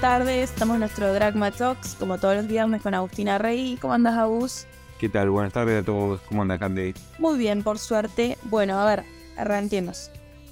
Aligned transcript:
tardes. 0.00 0.50
Estamos 0.50 0.74
en 0.76 0.80
nuestro 0.80 1.12
Dragma 1.12 1.50
Talks, 1.50 1.94
como 1.94 2.16
todos 2.16 2.34
los 2.34 2.46
viernes 2.46 2.80
con 2.80 2.94
Agustina 2.94 3.36
Rey. 3.36 3.76
¿Cómo 3.80 3.92
andas, 3.92 4.16
Agus? 4.16 4.66
¿Qué 4.98 5.10
tal? 5.10 5.28
Buenas 5.28 5.52
tardes 5.52 5.82
a 5.82 5.84
todos. 5.84 6.20
¿Cómo 6.22 6.40
anda, 6.40 6.58
Candy? 6.58 6.94
Muy 7.18 7.38
bien, 7.38 7.62
por 7.62 7.78
suerte. 7.78 8.38
Bueno, 8.44 8.78
a 8.80 8.86
ver, 8.86 9.04
arranquemos. 9.36 10.10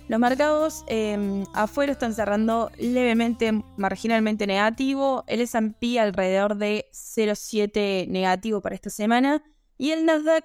Los 0.08 0.20
mercados 0.20 0.84
eh, 0.86 1.44
afuera 1.54 1.92
están 1.92 2.12
cerrando 2.12 2.70
levemente, 2.78 3.64
marginalmente 3.78 4.46
negativo. 4.46 5.24
El 5.26 5.40
S&P 5.40 5.98
alrededor 5.98 6.56
de 6.56 6.86
0,7 6.92 8.06
negativo 8.06 8.60
para 8.60 8.74
esta 8.74 8.90
semana. 8.90 9.42
Y 9.78 9.92
el 9.92 10.04
Nasdaq 10.04 10.44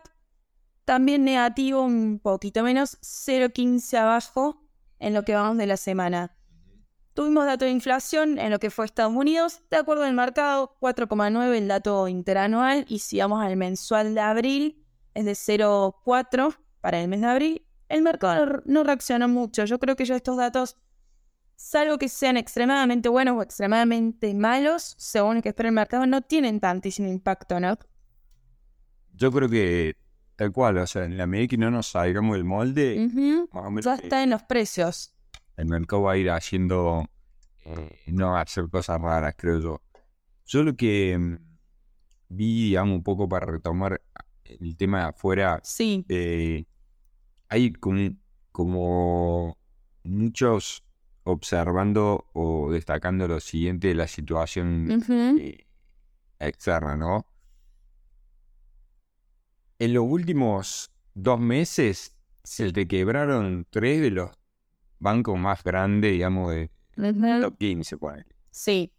también 0.85 1.25
negativo, 1.25 1.81
un 1.81 2.19
poquito 2.23 2.63
menos, 2.63 2.97
0,15 3.01 3.97
abajo 3.97 4.61
en 4.99 5.13
lo 5.13 5.23
que 5.23 5.35
vamos 5.35 5.57
de 5.57 5.67
la 5.67 5.75
semana. 5.77 6.37
Tuvimos 7.13 7.45
dato 7.45 7.65
de 7.65 7.71
inflación 7.71 8.39
en 8.39 8.49
lo 8.49 8.57
que 8.59 8.71
fue 8.71 8.85
Estados 8.85 9.13
Unidos, 9.13 9.61
de 9.69 9.77
acuerdo 9.77 10.03
al 10.03 10.13
mercado, 10.13 10.75
4,9 10.81 11.55
el 11.55 11.67
dato 11.67 12.07
interanual 12.07 12.85
y 12.87 12.99
si 12.99 13.19
vamos 13.19 13.43
al 13.43 13.55
mensual 13.55 14.15
de 14.15 14.21
abril 14.21 14.83
es 15.13 15.25
de 15.25 15.33
0,4 15.33 16.57
para 16.81 16.99
el 16.99 17.07
mes 17.07 17.21
de 17.21 17.27
abril. 17.27 17.65
El 17.87 18.01
mercado 18.01 18.63
no 18.65 18.83
reaccionó 18.83 19.27
mucho. 19.27 19.63
Yo 19.65 19.77
creo 19.79 19.95
que 19.95 20.05
ya 20.05 20.15
estos 20.15 20.37
datos, 20.37 20.75
salvo 21.55 21.99
que 21.99 22.09
sean 22.09 22.35
extremadamente 22.35 23.09
buenos 23.09 23.37
o 23.37 23.43
extremadamente 23.43 24.33
malos, 24.33 24.95
según 24.97 25.35
lo 25.35 25.41
que 25.43 25.49
espera 25.49 25.69
el 25.69 25.75
mercado, 25.75 26.07
no 26.07 26.21
tienen 26.23 26.59
tantísimo 26.59 27.09
impacto, 27.09 27.59
¿no? 27.59 27.77
Yo 29.13 29.31
creo 29.31 29.47
que 29.47 29.95
tal 30.35 30.51
cual, 30.51 30.79
o 30.79 30.87
sea, 30.87 31.05
en 31.05 31.15
la 31.15 31.27
medida 31.27 31.49
que 31.49 31.57
no 31.57 31.69
nos 31.69 31.89
salgamos 31.89 32.35
del 32.35 32.43
molde, 32.43 33.05
Ujú. 33.05 33.47
más 33.53 33.65
o 33.67 33.69
menos, 33.69 33.85
Ya 33.85 33.93
está 33.95 34.23
en 34.23 34.31
los 34.31 34.41
precios. 34.41 35.13
el 35.57 35.67
mercado 35.67 36.01
va 36.01 36.13
a 36.13 36.17
ir 36.17 36.31
haciendo, 36.31 37.05
eh, 37.65 37.99
no 38.07 38.37
hacer 38.37 38.69
cosas 38.69 38.99
raras, 39.01 39.35
creo 39.37 39.59
yo. 39.59 39.81
Yo 40.45 40.63
lo 40.63 40.75
que 40.75 41.17
mm, 41.17 41.35
vi, 42.29 42.65
digamos, 42.69 42.95
un 42.97 43.03
poco 43.03 43.27
para 43.29 43.45
retomar 43.45 44.01
el 44.43 44.75
tema 44.77 44.99
de 44.99 45.05
afuera, 45.05 45.59
Sí. 45.63 46.05
eh, 46.09 46.65
hay 47.49 47.71
como, 47.73 48.09
como 48.51 49.57
muchos 50.03 50.83
observando 51.23 52.27
o 52.33 52.69
destacando 52.71 53.27
lo 53.27 53.39
siguiente 53.39 53.89
de 53.89 53.95
la 53.95 54.07
situación 54.07 55.01
eh, 55.39 55.65
externa, 56.39 56.97
¿no? 56.97 57.25
En 59.79 59.93
los 59.93 60.03
últimos 60.05 60.91
dos 61.13 61.39
meses 61.39 62.15
se 62.43 62.71
te 62.71 62.87
quebraron 62.87 63.65
tres 63.69 64.01
de 64.01 64.11
los 64.11 64.31
bancos 64.99 65.37
más 65.37 65.63
grandes, 65.63 66.11
digamos, 66.11 66.51
de 66.51 66.71
Top 67.41 67.57
15, 67.57 67.97
pone. 67.97 68.25
Sí. 68.51 68.91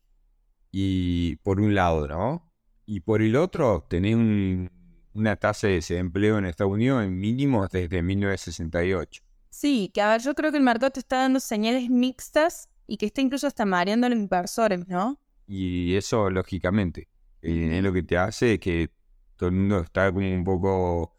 Y 0.70 1.36
por 1.36 1.60
un 1.60 1.74
lado, 1.74 2.08
¿no? 2.08 2.50
Y 2.86 3.00
por 3.00 3.22
el 3.22 3.36
otro, 3.36 3.86
tenés 3.88 4.14
un- 4.16 4.70
una 5.14 5.36
tasa 5.36 5.68
de 5.68 5.74
desempleo 5.74 6.38
en 6.38 6.44
Estados 6.46 6.72
Unidos 6.72 7.04
en 7.04 7.18
mínimos 7.18 7.70
desde 7.70 8.02
1968. 8.02 9.22
Sí, 9.48 9.90
que 9.94 10.02
a 10.02 10.10
ver, 10.10 10.20
yo 10.20 10.34
creo 10.34 10.50
que 10.50 10.58
el 10.58 10.64
mercado 10.64 10.90
te 10.90 11.00
está 11.00 11.18
dando 11.18 11.38
señales 11.38 11.88
mixtas 11.88 12.68
y 12.88 12.96
que 12.96 13.06
está 13.06 13.20
incluso 13.20 13.46
hasta 13.46 13.64
mareando 13.64 14.06
a 14.06 14.10
los 14.10 14.18
inversores, 14.18 14.86
¿no? 14.88 15.20
Y 15.46 15.94
eso, 15.94 16.28
lógicamente, 16.30 17.08
eh, 17.42 17.76
es 17.78 17.82
lo 17.84 17.92
que 17.92 18.02
te 18.02 18.18
hace 18.18 18.58
que 18.58 18.90
todo 19.36 19.50
el 19.50 19.54
mundo 19.54 19.80
está 19.80 20.10
como 20.12 20.26
un 20.34 20.42
poco 20.44 21.13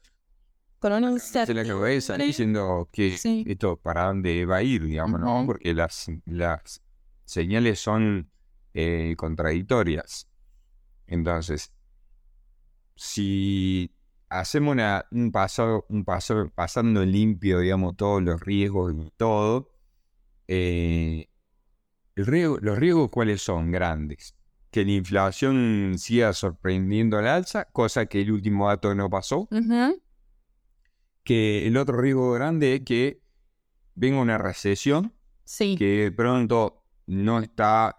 Con 0.86 1.04
una 1.04 1.18
se 1.20 1.54
la 1.56 1.66
cabeza 1.66 2.16
diciendo 2.16 2.88
que 2.92 3.18
Sí. 3.18 3.44
esto 3.48 3.76
para 3.78 4.04
dónde 4.06 4.46
va 4.46 4.58
a 4.58 4.62
ir, 4.64 4.84
digamos, 4.86 5.20
¿no? 5.20 5.44
Porque 5.48 5.74
las, 5.74 6.12
las 6.26 6.80
señales 7.24 7.80
son 7.80 8.30
eh, 8.76 9.16
contradictorias. 9.18 10.28
Entonces, 11.08 11.72
si 12.96 13.92
hacemos 14.30 14.74
una- 14.74 15.06
un 15.12 15.32
paso, 15.32 15.86
un 15.90 16.04
paso 16.06 16.52
pasando 16.54 17.04
limpio, 17.04 17.60
digamos, 17.62 17.96
todos 17.98 18.22
los 18.22 18.40
riesgos 18.42 18.94
y 18.94 19.12
todo, 19.18 19.72
eh, 20.48 21.30
el 22.16 22.26
riesgo- 22.26 22.60
los 22.62 22.78
riesgos 22.78 23.10
cuáles 23.10 23.42
son 23.42 23.72
grandes. 23.72 24.36
Que 24.72 24.86
la 24.86 24.92
inflación 24.92 25.96
siga 25.98 26.34
sorprendiendo 26.34 27.18
al 27.18 27.28
alza, 27.28 27.66
cosa 27.66 28.06
que 28.06 28.22
el 28.22 28.32
último 28.32 28.68
dato 28.68 28.94
no 28.94 29.10
pasó 29.10 29.48
Ujú. 29.52 30.02
Que 31.26 31.68
el 31.68 31.76
otro 31.76 31.98
riesgo 32.00 32.32
grande 32.32 32.76
es 32.76 32.82
que 32.82 33.22
venga 33.96 34.22
una 34.22 34.38
recesión 34.38 35.14
Sí. 35.44 35.76
que 35.78 36.04
de 36.04 36.12
pronto 36.12 36.86
no 37.08 37.40
está 37.40 37.98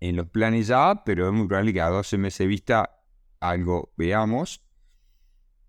en 0.00 0.16
los 0.16 0.26
planes 0.28 0.66
ya, 0.66 1.02
pero 1.04 1.28
es 1.28 1.32
muy 1.32 1.46
probable 1.46 1.72
que 1.72 1.80
a 1.80 1.88
12 1.88 2.18
meses 2.18 2.48
vista 2.48 3.04
algo 3.38 3.92
veamos. 3.96 4.64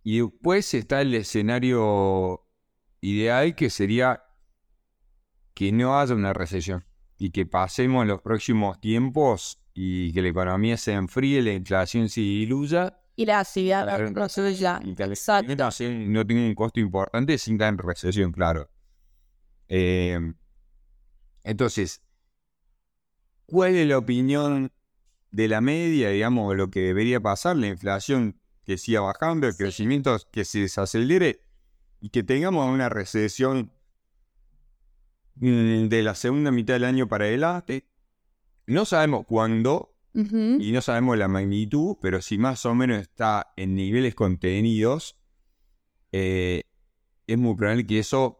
Y 0.03 0.19
después 0.21 0.73
está 0.73 1.01
el 1.01 1.13
escenario 1.13 2.45
ideal 3.01 3.55
que 3.55 3.69
sería 3.69 4.23
que 5.53 5.71
no 5.71 5.99
haya 5.99 6.15
una 6.15 6.33
recesión 6.33 6.85
y 7.17 7.29
que 7.29 7.45
pasemos 7.45 8.05
los 8.07 8.21
próximos 8.21 8.81
tiempos 8.81 9.61
y 9.73 10.11
que 10.13 10.21
la 10.21 10.29
economía 10.29 10.77
se 10.77 10.93
enfríe, 10.93 11.41
la 11.41 11.53
inflación 11.53 12.09
se 12.09 12.21
diluya 12.21 12.99
Y 13.15 13.25
la 13.25 13.39
actividad 13.39 13.81
se 14.27 14.55
ya. 14.55 14.79
la 14.83 15.05
Exacto. 15.05 15.55
no 15.55 16.25
tiene 16.25 16.47
un 16.47 16.55
costo 16.55 16.79
importante 16.79 17.37
sin 17.37 17.61
en 17.61 17.77
recesión, 17.77 18.31
claro. 18.31 18.69
Eh, 19.67 20.19
entonces, 21.43 22.01
¿cuál 23.45 23.75
es 23.75 23.87
la 23.87 23.97
opinión 23.97 24.71
de 25.31 25.47
la 25.47 25.61
media, 25.61 26.09
digamos, 26.09 26.55
lo 26.55 26.69
que 26.69 26.81
debería 26.81 27.19
pasar? 27.19 27.55
La 27.57 27.67
inflación 27.67 28.39
que 28.63 28.77
siga 28.77 29.01
bajando, 29.01 29.47
el 29.47 29.53
Sí. 29.53 29.59
crecimiento 29.59 30.17
que 30.31 30.45
se 30.45 30.59
desacelere 30.61 31.41
y 31.99 32.09
que 32.09 32.23
tengamos 32.23 32.67
una 32.67 32.89
recesión 32.89 33.71
de 35.35 36.01
la 36.03 36.15
segunda 36.15 36.51
mitad 36.51 36.75
del 36.75 36.85
año 36.85 37.07
para 37.07 37.25
adelante. 37.25 37.85
No 38.65 38.85
sabemos 38.85 39.25
cuándo, 39.25 39.92
Y 40.61 40.71
no 40.71 40.81
sabemos 40.81 41.17
la 41.17 41.27
magnitud, 41.27 41.97
pero 42.01 42.21
si 42.21 42.37
más 42.37 42.65
o 42.65 42.75
menos 42.75 43.01
está 43.01 43.53
en 43.55 43.75
niveles 43.75 44.13
contenidos, 44.15 45.17
eh, 46.11 46.61
es 47.25 47.37
muy 47.37 47.55
probable 47.55 47.85
que 47.87 47.99
eso 47.99 48.39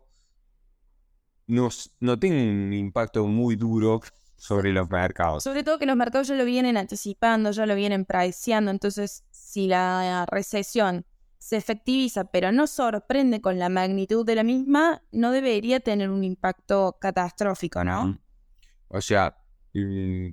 nos- 1.47 1.91
no 2.00 2.17
tenga 2.19 2.35
un 2.41 2.73
impacto 2.73 3.25
muy 3.28 3.56
duro 3.56 4.01
sobre 4.35 4.72
los 4.72 4.89
mercados. 4.89 5.44
Sobre 5.44 5.63
todo 5.63 5.79
que 5.79 5.85
los 5.85 5.95
mercados 5.95 6.28
ya 6.28 6.35
lo 6.35 6.45
vienen 6.45 6.78
anticipando, 6.78 7.51
ya 7.51 7.66
lo 7.66 7.75
vienen 7.75 8.06
priceando. 8.06 8.72
Entonces, 8.72 9.23
si 9.31 9.67
la 9.67 10.25
recesión 10.29 11.06
se 11.38 11.57
efectiviza, 11.57 12.25
pero 12.25 12.51
no 12.51 12.67
sorprende 12.67 13.41
con 13.41 13.59
la 13.59 13.69
magnitud 13.69 14.25
de 14.25 14.35
la 14.35 14.44
misma, 14.44 15.01
no 15.12 15.31
debería 15.31 15.79
tener 15.81 16.09
un 16.09 16.23
impacto 16.23 16.97
catastrófico, 17.00 17.83
¿no? 17.83 18.19
O 18.88 19.01
sea, 19.01 19.42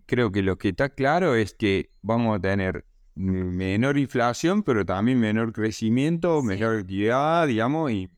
creo 0.07 0.31
que 0.33 0.43
lo 0.43 0.59
que 0.59 0.69
está 0.71 0.91
claro 0.91 1.35
es 1.35 1.55
que 1.55 1.91
vamos 2.03 2.37
a 2.37 2.41
tener 2.41 2.85
menor 3.15 3.99
inflación, 3.99 4.63
pero 4.63 4.85
también 4.85 5.19
menor 5.19 5.53
crecimiento, 5.53 6.41
Sí. 6.41 6.47
menor 6.47 6.79
actividad, 6.81 7.47
digamos, 7.47 7.91
y, 7.91 8.11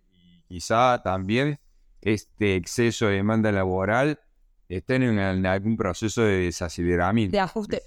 y 0.49 0.57
quizá 0.57 1.01
también 1.03 1.59
este 2.01 2.57
exceso 2.57 3.07
de 3.07 3.15
demanda 3.17 3.51
laboral 3.53 4.19
esté 4.69 4.97
en, 4.97 5.03
en 5.19 5.47
algún 5.47 5.77
proceso 5.77 6.23
de 6.23 6.45
desaceleramiento. 6.45 7.33
De 7.33 7.41
ajuste. 7.41 7.83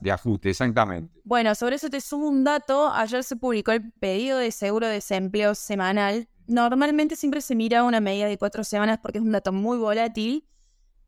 De 0.00 0.10
ajuste, 0.10 0.50
exactamente. 0.50 1.12
Bueno, 1.22 1.54
sobre 1.54 1.76
eso 1.76 1.90
te 1.90 2.00
sumo 2.00 2.28
un 2.28 2.44
dato. 2.44 2.90
Ayer 2.92 3.22
se 3.24 3.36
publicó 3.36 3.72
el 3.72 3.92
pedido 3.92 4.38
de 4.38 4.50
seguro 4.50 4.86
de 4.86 4.94
desempleo 4.94 5.54
semanal. 5.54 6.28
Normalmente 6.46 7.14
siempre 7.14 7.40
se 7.42 7.54
mira 7.54 7.84
una 7.84 8.00
medida 8.00 8.26
de 8.26 8.38
cuatro 8.38 8.64
semanas 8.64 8.98
porque 9.02 9.18
es 9.18 9.24
un 9.24 9.32
dato 9.32 9.52
muy 9.52 9.76
volátil. 9.78 10.46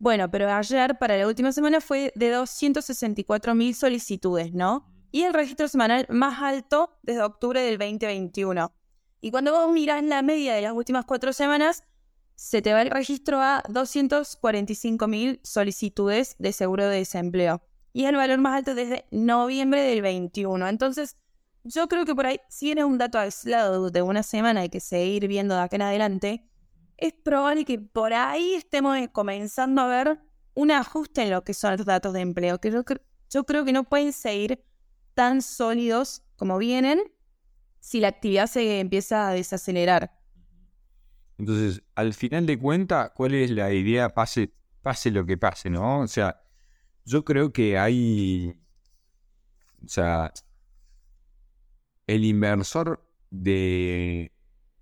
Bueno, 0.03 0.29
pero 0.33 0.53
ayer, 0.53 0.99
para 0.99 1.17
la 1.17 1.29
última 1.29 1.53
semana, 1.53 1.81
fue 1.81 2.13
de 2.17 2.31
264 2.31 3.55
mil 3.55 3.73
solicitudes, 3.73 4.53
¿no? 4.53 4.85
Y 5.13 5.23
el 5.23 5.33
registro 5.33 5.69
semanal 5.69 6.07
más 6.09 6.43
alto 6.43 6.99
desde 7.05 7.23
octubre 7.23 7.61
del 7.61 7.79
2021. 7.79 8.75
Y 9.21 9.31
cuando 9.31 9.53
vos 9.53 9.73
mirás 9.73 10.03
la 10.03 10.21
media 10.23 10.55
de 10.55 10.63
las 10.63 10.73
últimas 10.73 11.05
cuatro 11.05 11.33
semanas, 11.33 11.85
se 12.35 12.61
te 12.63 12.73
va 12.73 12.83
el 12.83 12.91
registro 12.91 13.41
a 13.41 13.63
245 13.69 15.07
mil 15.07 15.39
solicitudes 15.45 16.35
de 16.41 16.53
seguro 16.53 16.89
de 16.89 16.97
desempleo 16.97 17.63
y 17.93 18.07
el 18.07 18.17
valor 18.17 18.41
más 18.41 18.57
alto 18.57 18.75
desde 18.75 19.07
noviembre 19.13 19.83
del 19.83 20.03
21. 20.03 20.67
Entonces, 20.67 21.17
yo 21.63 21.87
creo 21.87 22.05
que 22.05 22.17
por 22.17 22.27
ahí, 22.27 22.41
si 22.49 22.67
bien 22.67 22.79
es 22.79 22.85
un 22.87 22.99
dato 22.99 23.21
aislado 23.21 23.89
de 23.93 24.03
una 24.03 24.25
semana, 24.25 24.63
hay 24.63 24.69
que 24.69 24.81
seguir 24.81 25.29
viendo 25.29 25.55
de 25.55 25.61
acá 25.61 25.77
en 25.77 25.83
adelante, 25.83 26.51
es 26.97 27.13
probable 27.13 27.65
que 27.65 27.79
por 27.79 28.13
ahí 28.13 28.55
estemos 28.55 28.97
eh, 28.99 29.11
comenzando 29.13 29.83
a 29.83 29.87
ver 29.89 30.21
un 30.55 30.71
ajuste 30.71 31.23
en 31.23 31.31
lo 31.31 31.45
que 31.45 31.55
son 31.55 31.77
los 31.77 31.87
datos 31.87 32.13
de 32.13 32.21
empleo, 32.21 32.61
que 32.61 32.71
yo, 32.71 32.85
cre- 32.85 33.03
yo 33.31 33.45
creo 33.45 33.65
que 33.65 33.73
no 33.73 33.85
pueden 33.85 34.13
seguir 34.13 34.65
tan 35.15 35.43
sólidos 35.43 36.23
como 36.37 36.59
vienen 36.59 37.01
si 37.81 38.01
la 38.01 38.09
actividad 38.09 38.47
se 38.47 38.81
empieza 38.81 39.29
a 39.29 39.33
desacelerar. 39.33 40.13
Entonces, 41.39 41.83
al 41.95 42.15
final 42.15 42.47
de 42.47 42.59
cuentas, 42.59 43.11
¿cuál 43.15 43.35
es 43.35 43.51
la 43.51 43.73
idea? 43.73 44.11
Pase, 44.11 44.53
pase 44.83 45.11
lo 45.11 45.27
que 45.27 45.37
pase, 45.37 45.71
¿no? 45.71 46.01
O 46.01 46.07
sea, 46.07 46.41
yo 47.05 47.25
creo 47.25 47.53
que 47.53 47.79
hay, 47.79 48.55
o 49.85 49.89
sea, 49.89 50.33
el 52.07 52.25
inversor 52.25 53.05
de 53.31 54.33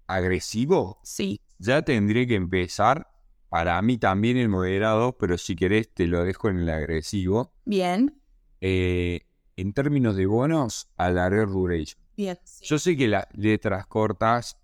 agresivo 0.06 1.00
Sí. 1.02 1.40
Ya 1.60 1.82
tendría 1.82 2.26
que 2.26 2.34
empezar, 2.34 3.06
para 3.48 3.80
mí 3.82 3.98
también 3.98 4.36
el 4.38 4.48
moderado, 4.48 5.16
pero 5.18 5.36
si 5.36 5.54
querés 5.54 5.92
te 5.92 6.06
lo 6.06 6.24
dejo 6.24 6.48
en 6.48 6.60
el 6.60 6.70
agresivo, 6.70 7.52
Bien. 7.64 8.20
eh, 8.60 9.20
en 9.56 9.72
términos 9.72 10.16
de 10.16 10.26
bonos, 10.26 10.88
alargar 10.96 11.48
duration. 11.48 12.00
Bien. 12.16 12.38
Yo 12.62 12.78
sé 12.78 12.96
que 12.96 13.08
las 13.08 13.26
letras 13.34 13.86
cortas, 13.86 14.56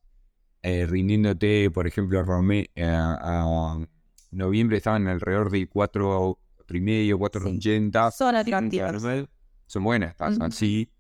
eh, 0.63 0.87
rindiéndote, 0.87 1.71
por 1.71 1.87
ejemplo, 1.87 2.21
eh, 2.51 2.69
a 2.85 3.79
noviembre 4.31 4.79
estaban 4.79 5.07
alrededor 5.07 5.51
de 5.51 5.69
4, 5.69 6.39
y 6.71 6.81
medio, 6.81 7.19
4.80. 7.19 8.11
Son 8.11 8.35
atractivas. 8.35 9.03
Son 9.67 9.85
buenas 9.85 10.17
tasas, 10.17 10.39
Ujú. 10.39 10.53
sí. 10.53 10.91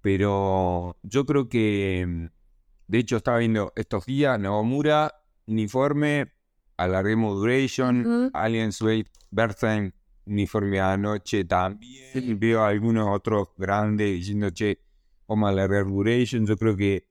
Pero 0.00 0.96
yo 1.02 1.24
creo 1.26 1.48
que, 1.48 2.04
mm, 2.06 2.26
de 2.88 2.98
hecho, 2.98 3.16
estaba 3.16 3.38
viendo 3.38 3.72
estos 3.76 4.06
días, 4.06 4.38
Novamura, 4.38 5.12
uniforme, 5.46 6.32
alarguemos 6.76 7.36
duration, 7.36 8.00
Ujú. 8.06 8.30
Allianz 8.34 8.80
Wave, 8.82 9.06
Berthen, 9.30 9.94
uniforme 10.26 10.80
anoche 10.80 11.44
también. 11.44 12.38
Veo 12.38 12.64
algunos 12.64 13.08
otros 13.08 13.48
grandes 13.56 14.10
diciendo, 14.12 14.50
che, 14.52 14.80
vamos 15.26 15.48
a 15.48 15.50
alargar 15.50 15.86
duration. 15.86 16.46
Yo 16.46 16.56
creo 16.56 16.76
que 16.76 17.08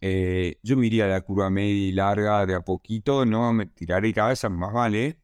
eh, 0.00 0.58
yo 0.62 0.76
me 0.76 0.86
iría 0.86 1.06
a 1.06 1.08
la 1.08 1.20
curva 1.22 1.50
media 1.50 1.88
y 1.88 1.92
larga 1.92 2.46
de 2.46 2.54
a 2.54 2.60
poquito, 2.60 3.24
no 3.24 3.52
me 3.52 3.66
tiraré 3.66 4.12
cabeza, 4.12 4.48
más 4.48 4.72
vale. 4.72 5.18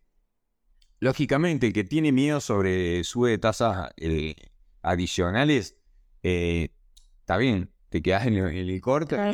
Lógicamente, 1.00 1.66
el 1.66 1.72
que 1.72 1.84
tiene 1.84 2.12
miedo 2.12 2.40
sobre 2.40 3.02
sube 3.04 3.30
de 3.30 3.38
tasas 3.38 3.90
eh, 3.96 4.36
adicionales, 4.82 5.76
eh, 6.22 6.70
está 7.20 7.36
bien, 7.36 7.71
te 7.92 8.02
quedas 8.02 8.26
en 8.26 8.34
el, 8.34 8.46
en 8.56 8.68
el 8.68 8.80
corte. 8.80 9.14
Pero 9.14 9.32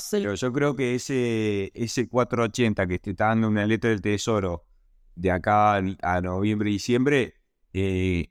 sí. 0.00 0.20
Yo 0.20 0.52
creo 0.52 0.74
que 0.74 0.96
ese, 0.96 1.70
ese 1.72 2.08
480 2.08 2.86
que 2.86 2.98
te 2.98 3.10
está 3.12 3.26
dando 3.28 3.48
una 3.48 3.64
letra 3.64 3.90
del 3.90 4.02
tesoro 4.02 4.66
de 5.14 5.30
acá 5.30 5.76
a 5.76 6.20
noviembre, 6.20 6.68
diciembre, 6.68 7.34
eh, 7.72 8.28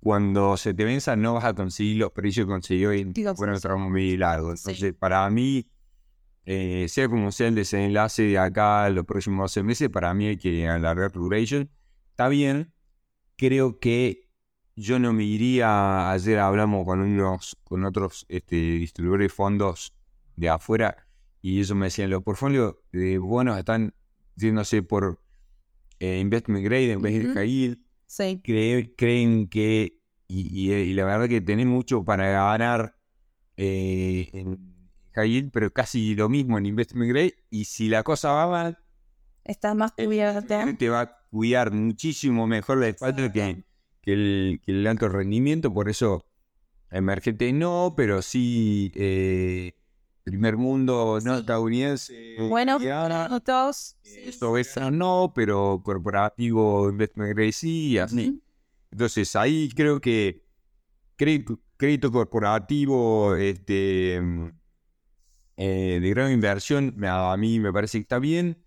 cuando 0.00 0.56
se 0.56 0.74
te 0.74 0.84
venza 0.84 1.14
no 1.14 1.34
vas 1.34 1.44
a 1.44 1.54
conseguir 1.54 1.98
los 1.98 2.10
precios 2.10 2.46
que 2.46 2.50
consiguió 2.50 2.90
en 2.90 3.12
bueno, 3.36 3.60
tramo 3.60 3.90
medio 3.90 4.14
y 4.14 4.16
largo. 4.16 4.56
Sí. 4.56 4.62
Entonces, 4.70 4.94
para 4.94 5.28
mí, 5.30 5.70
eh, 6.46 6.86
sea 6.88 7.08
como 7.08 7.30
sea 7.30 7.48
el 7.48 7.54
desenlace 7.54 8.22
de 8.22 8.38
acá 8.38 8.88
los 8.88 9.04
próximos 9.04 9.54
12 9.54 9.62
meses, 9.62 9.88
para 9.90 10.12
mí 10.14 10.26
hay 10.26 10.38
que 10.38 10.66
alargar 10.66 11.12
duration. 11.12 11.70
Está 12.10 12.28
bien, 12.28 12.72
creo 13.36 13.78
que 13.78 14.21
yo 14.76 14.98
no 14.98 15.12
me 15.12 15.24
iría, 15.24 16.10
ayer 16.10 16.38
hablamos 16.38 16.84
con 16.84 17.00
unos, 17.00 17.56
con 17.64 17.84
otros 17.84 18.24
este, 18.28 18.56
distribuidores 18.56 19.26
de 19.26 19.34
fondos 19.34 19.92
de 20.36 20.48
afuera 20.48 21.06
y 21.40 21.58
ellos 21.58 21.74
me 21.74 21.86
decían, 21.86 22.10
los 22.10 22.22
portfolios 22.22 22.76
de 22.92 23.18
bonos 23.18 23.58
están 23.58 23.94
yéndose 24.36 24.82
por 24.82 25.20
eh, 26.00 26.18
investment 26.20 26.64
grade 26.64 26.92
en 26.92 27.02
vez 27.02 27.22
de 27.22 27.32
high 27.34 27.48
yield. 27.50 27.78
Sí. 28.06 28.40
Cree- 28.44 28.94
creen 28.96 29.48
que, 29.48 29.98
y, 30.28 30.70
y- 30.70 30.72
y 30.72 30.94
la 30.94 31.04
verdad 31.04 31.28
que 31.28 31.40
tenés 31.40 31.66
mucho 31.66 32.04
para 32.04 32.28
ganar 32.30 32.96
eh, 33.56 34.28
en 34.32 34.74
high 35.14 35.30
yield, 35.30 35.50
pero 35.52 35.70
casi 35.72 36.14
lo 36.14 36.28
mismo 36.28 36.58
en 36.58 36.66
investment 36.66 37.10
grade 37.10 37.34
y 37.50 37.64
si 37.66 37.88
la 37.88 38.02
cosa 38.02 38.32
va 38.32 38.48
mal, 38.48 38.78
Estás 39.44 39.74
más 39.74 39.92
cubierta. 39.92 40.72
te 40.78 40.88
va 40.88 41.00
a 41.02 41.18
cuidar 41.30 41.72
muchísimo 41.72 42.46
mejor 42.46 42.78
la 42.78 42.88
espalda 42.88 43.32
que, 43.32 43.64
que 44.02 44.12
el, 44.12 44.60
que 44.64 44.72
el 44.72 44.86
alto 44.86 45.08
rendimiento, 45.08 45.72
por 45.72 45.88
eso 45.88 46.26
emergente 46.90 47.52
no, 47.52 47.94
pero 47.96 48.20
sí 48.20 48.92
eh, 48.94 49.74
primer 50.24 50.56
mundo 50.56 51.18
no 51.24 51.38
estadounidense. 51.38 52.36
Bueno, 52.48 52.78
todos. 53.40 53.96
eh, 54.04 54.24
esto 54.26 54.56
es 54.58 54.76
no, 54.90 55.32
pero 55.34 55.80
corporativo 55.84 56.90
investment 56.90 57.34
grade 57.34 57.52
sí, 57.52 57.92
y 57.92 57.98
así. 57.98 58.42
Entonces 58.90 59.34
ahí 59.36 59.70
creo 59.74 60.00
que 60.00 60.44
crédito, 61.16 61.58
crédito 61.76 62.12
corporativo 62.12 63.34
este, 63.36 64.20
mm, 64.20 64.48
eh, 65.56 65.98
de 66.00 66.10
gran 66.10 66.32
inversión 66.32 66.94
a 67.04 67.36
mí 67.36 67.58
me 67.58 67.72
parece 67.72 67.98
que 67.98 68.02
está 68.02 68.18
bien. 68.18 68.58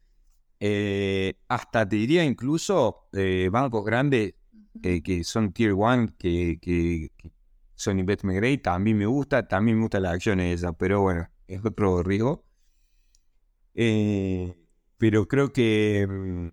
Eh, 0.60 1.36
hasta 1.50 1.88
te 1.88 1.98
diría 1.98 2.24
incluso 2.24 3.10
eh, 3.12 3.50
bancos 3.52 3.84
grandes 3.86 4.36
eh, 4.84 5.02
que 5.02 5.24
son 5.24 5.52
tier 5.54 5.74
1, 5.74 6.08
que, 6.18 6.60
que- 6.62 7.12
que 7.18 7.32
son 7.76 8.00
investment 8.00 8.38
grade, 8.38 8.58
también 8.60 8.98
me 8.98 9.06
gusta, 9.06 9.48
también 9.48 9.78
me 9.78 9.84
gustan 9.84 10.04
las 10.04 10.14
acciones 10.14 10.60
esas, 10.62 10.76
pero 10.78 11.02
bueno, 11.02 11.28
es 11.48 11.64
otro 11.66 12.02
riesgo. 12.04 12.46
Eh, 13.74 14.56
pero 14.98 15.28
creo 15.28 15.52
que 15.52 16.08
mm, 16.10 16.48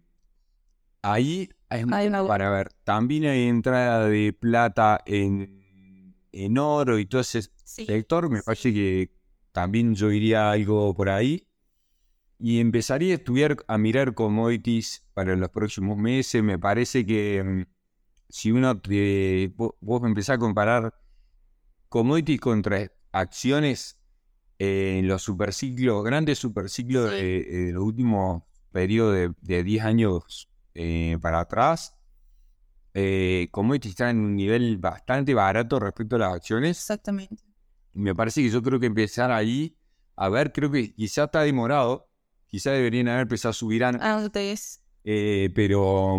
ahí 1.03 1.49
hay 1.69 1.85
Hay 1.91 2.07
una- 2.09 2.27
para 2.27 2.51
ver. 2.51 2.69
También 2.85 3.25
hay 3.27 3.49
entrada 3.49 4.09
de 4.09 4.33
plata 4.33 5.01
en, 5.07 6.15
en 6.33 6.59
oro 6.59 6.99
y 6.99 7.07
todo 7.07 7.21
ese 7.21 7.43
Sí. 7.65 7.87
sector. 7.87 8.29
Me 8.29 8.43
parece 8.43 8.73
que 8.75 9.11
también 9.53 9.95
yo 9.95 10.11
iría 10.11 10.51
algo 10.51 10.95
por 10.95 11.09
ahí. 11.09 11.47
Y 12.39 12.59
empezaría 12.61 13.13
a 13.15 13.17
estudiar, 13.19 13.57
a 13.69 13.79
mirar 13.79 14.15
commodities 14.15 15.05
para 15.15 15.37
los 15.37 15.49
próximos 15.51 15.97
meses. 15.97 16.43
Me 16.43 16.59
parece 16.59 17.07
que 17.07 17.43
mm, 17.43 17.72
si 18.35 18.51
uno 18.51 18.81
te, 18.81 19.55
vo- 19.55 19.77
vos, 19.83 20.03
empezás 20.05 20.37
a 20.37 20.39
comparar 20.39 20.95
commodities 21.91 22.41
contra 22.41 22.91
acciones 23.13 23.99
eh, 24.59 24.97
en 25.01 25.07
los 25.07 25.21
superciclos, 25.23 26.03
grandes 26.03 26.39
superciclos 26.39 27.11
Sí. 27.11 27.17
de, 27.17 27.45
de 27.67 27.73
los 27.73 27.83
últimos 27.85 28.43
periodos 28.71 29.15
de, 29.15 29.33
de 29.43 29.63
10 29.63 29.85
años 29.85 30.49
eh, 30.75 31.19
para 31.21 31.41
atrás, 31.41 31.95
eh, 32.95 33.49
commodities 33.51 33.91
están 33.93 34.17
en 34.17 34.25
un 34.25 34.35
nivel 34.37 34.79
bastante 34.79 35.35
barato 35.35 35.79
respecto 35.79 36.17
a 36.17 36.21
las 36.21 36.33
acciones. 36.35 36.79
Exactamente. 36.79 37.43
Me 37.93 38.15
parece 38.15 38.43
que 38.43 38.49
yo 38.49 38.63
creo 38.63 38.81
que 38.81 38.87
empezar 38.87 39.31
ahí, 39.31 39.77
a 40.17 40.31
ver, 40.31 40.53
creo 40.53 40.71
que 40.71 40.95
quizá 40.95 41.25
está 41.25 41.43
demorado, 41.43 42.09
quizá 42.47 42.71
deberían 42.71 43.09
haber 43.09 43.23
empezado 43.23 43.51
a 43.51 43.55
subir 43.55 43.85
antes, 43.85 44.81
eh, 45.05 45.51
pero, 45.55 46.19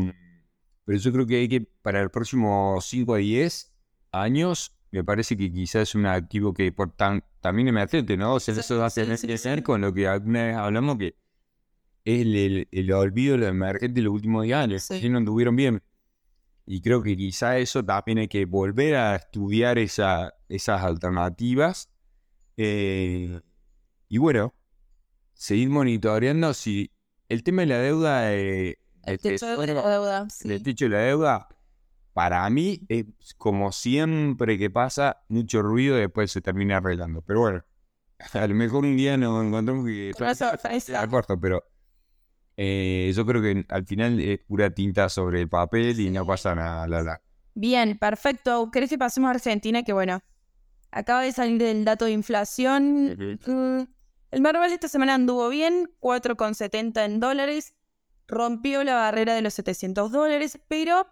pero 0.85 0.97
yo 0.99 1.11
creo 1.11 1.25
que 1.25 1.35
hay 1.37 1.47
que, 1.49 1.61
para 1.61 2.01
el 2.01 2.09
próximo 2.11 2.77
5 2.81 3.13
a 3.15 3.17
10 3.17 3.73
años, 4.11 4.75
me 4.91 5.03
parece 5.03 5.35
que 5.37 5.51
quizás 5.51 5.83
es 5.89 5.95
un 5.95 6.05
activo 6.05 6.53
que 6.53 6.71
por 6.71 6.91
tan, 6.95 7.23
también 7.41 7.67
emergente, 7.67 8.15
¿no? 8.17 8.35
O 8.35 8.39
sea, 8.39 8.53
eso 8.53 8.77
va 8.77 8.87
a 8.87 8.89
tener 8.89 9.19
que 9.19 9.37
sí. 9.37 9.49
ver 9.49 9.63
con 9.63 9.81
lo 9.81 9.93
que 9.93 10.07
alguna 10.07 10.43
vez 10.45 10.55
hablamos 10.55 10.97
que 10.97 11.15
es 12.05 12.21
el, 12.21 12.35
el, 12.35 12.67
el 12.71 12.91
olvido 12.91 13.33
de 13.33 13.37
lo 13.39 13.47
emergente 13.47 13.95
de 14.01 14.03
los 14.03 14.13
últimos 14.13 14.43
10 14.43 14.55
años, 14.57 14.83
Sí. 14.83 14.99
que 15.01 15.09
no 15.09 15.17
anduvieron 15.17 15.55
bien. 15.55 15.81
Y 16.65 16.81
creo 16.81 17.01
que 17.01 17.17
quizá 17.17 17.57
eso 17.57 17.83
también 17.83 18.19
hay 18.19 18.27
que 18.27 18.45
volver 18.45 18.95
a 18.95 19.15
estudiar 19.15 19.77
esa, 19.77 20.33
esas 20.47 20.81
alternativas. 20.83 21.89
Eh, 22.55 23.41
y 24.07 24.17
bueno, 24.17 24.53
seguir 25.33 25.69
monitoreando 25.69 26.53
si 26.53 26.91
el 27.29 27.43
tema 27.43 27.63
de 27.63 27.67
la 27.67 27.79
deuda, 27.79 28.33
eh, 28.33 28.77
El 29.05 29.19
techo 29.19 29.45
de 29.45 29.73
la 29.73 29.89
deuda. 29.89 30.29
sí. 30.29 30.51
el 30.51 30.63
techo 30.63 30.85
de 30.85 30.91
la 30.91 30.99
deuda, 30.99 31.49
para 32.13 32.49
mí 32.49 32.81
es 32.89 33.05
como 33.37 33.71
siempre 33.71 34.57
que 34.57 34.69
pasa, 34.69 35.23
mucho 35.27 35.61
ruido 35.61 35.97
y 35.97 36.01
después 36.01 36.31
se 36.31 36.41
termina 36.41 36.77
arreglando. 36.77 37.21
Pero 37.21 37.41
bueno, 37.41 37.63
a 38.33 38.47
lo 38.47 38.55
mejor 38.55 38.85
un 38.85 38.95
día 38.95 39.17
nos 39.17 39.43
encontramos 39.45 39.85
que 39.85 40.13
a 40.95 41.07
corto, 41.07 41.39
pero 41.39 41.63
eh, 42.55 43.11
yo 43.15 43.25
creo 43.25 43.41
que 43.41 43.65
al 43.67 43.85
final 43.85 44.19
es 44.19 44.39
pura 44.39 44.69
tinta 44.69 45.09
sobre 45.09 45.41
el 45.41 45.49
papel 45.49 45.99
y 45.99 46.09
no 46.09 46.25
pasa 46.25 46.55
nada, 46.55 46.87
la 46.87 47.01
la. 47.01 47.21
Bien, 47.55 47.97
perfecto. 47.97 48.69
¿Querés 48.71 48.89
que 48.89 48.97
pasemos 48.97 49.27
a 49.27 49.31
Argentina? 49.31 49.83
Que 49.83 49.93
bueno, 49.93 50.21
acaba 50.91 51.21
de 51.21 51.31
salir 51.31 51.61
el 51.63 51.85
dato 51.85 52.05
de 52.05 52.11
inflación. 52.11 53.37
Mm, 53.45 53.87
El 54.31 54.41
Merval 54.41 54.71
esta 54.71 54.87
semana 54.87 55.13
anduvo 55.15 55.49
bien, 55.49 55.91
4,70 55.99 57.05
en 57.05 57.19
dólares. 57.19 57.75
Rompió 58.27 58.83
la 58.83 58.95
barrera 58.95 59.35
de 59.35 59.41
los 59.41 59.53
700 59.53 60.11
dólares, 60.11 60.59
pero 60.67 61.07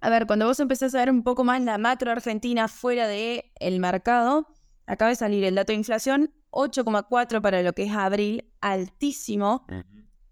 a 0.00 0.10
ver, 0.10 0.26
cuando 0.26 0.46
vos 0.46 0.60
empezás 0.60 0.94
a 0.94 0.98
ver 0.98 1.10
un 1.10 1.22
poco 1.22 1.44
más 1.44 1.60
la 1.62 1.76
macro 1.76 2.12
argentina 2.12 2.68
fuera 2.68 3.08
del 3.08 3.44
el 3.58 3.80
mercado, 3.80 4.46
acaba 4.86 5.10
de 5.10 5.16
salir 5.16 5.44
el 5.44 5.56
dato 5.56 5.72
de 5.72 5.78
inflación, 5.78 6.32
8,4 6.50 7.42
para 7.42 7.62
lo 7.62 7.72
que 7.72 7.84
es 7.84 7.92
abril, 7.92 8.50
altísimo. 8.60 9.66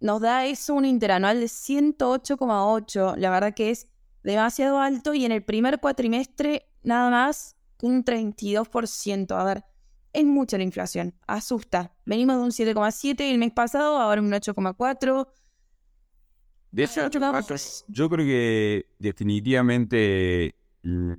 Nos 0.01 0.21
da 0.21 0.47
eso 0.47 0.75
un 0.75 0.85
interanual 0.85 1.41
de 1.41 1.47
108,8. 1.47 3.17
La 3.17 3.31
verdad 3.31 3.55
que 3.55 3.71
es 3.71 3.89
demasiado 4.23 4.79
alto 4.79 5.15
y 5.15 5.25
en 5.25 5.33
el 5.33 5.45
primer 5.45 5.81
cuatrimestre 5.81 6.71
nada 6.83 7.11
más 7.11 7.57
un 7.83 8.05
32%. 8.05 9.37
A 9.37 9.45
ver, 9.45 9.65
es 10.13 10.25
mucha 10.25 10.59
la 10.59 10.65
inflación, 10.65 11.15
asusta. 11.27 11.95
Venimos 12.05 12.37
de 12.37 12.43
un 12.43 12.51
7,7 12.51 13.21
el 13.21 13.39
mes 13.39 13.53
pasado, 13.53 13.99
ahora 13.99 14.21
un 14.21 14.31
8,4. 14.31 15.29
De 16.77 16.85
ocho 16.85 17.01
yo 17.89 18.11
creo 18.11 18.27
que 18.27 18.87
definitivamente 18.99 20.55
l- 20.83 21.17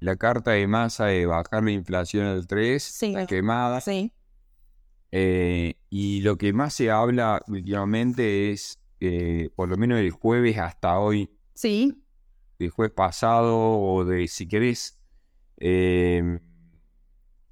la 0.00 0.16
carta 0.16 0.50
de 0.50 0.66
masa 0.66 1.06
de 1.06 1.26
bajar 1.26 1.62
la 1.62 1.70
inflación 1.70 2.26
al 2.26 2.48
3 2.48 2.82
Sí. 2.82 3.14
quemada. 3.28 3.80
Sí. 3.80 4.12
Eh, 5.12 5.74
y 5.90 6.22
lo 6.22 6.36
que 6.38 6.52
más 6.52 6.74
se 6.74 6.90
habla 6.90 7.40
últimamente 7.46 8.50
es, 8.50 8.80
eh, 8.98 9.48
por 9.54 9.68
lo 9.68 9.76
menos 9.76 10.00
el 10.00 10.10
jueves 10.10 10.58
hasta 10.58 10.98
hoy, 10.98 11.30
Sí. 11.54 12.02
del 12.58 12.70
jueves 12.70 12.94
pasado 12.96 13.56
o 13.56 14.04
de, 14.04 14.26
si 14.26 14.48
querés, 14.48 14.98
eh, 15.58 16.40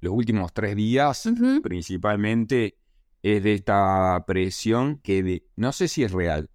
los 0.01 0.11
últimos 0.13 0.53
tres 0.53 0.75
días, 0.75 1.29
principalmente, 1.63 2.77
es 3.23 3.43
de 3.43 3.53
esta 3.53 4.23
presión 4.27 4.97
que 4.97 5.23
de- 5.23 5.45
no 5.55 5.71
sé 5.71 5.87
si 5.87 6.03
es 6.03 6.11
real, 6.11 6.49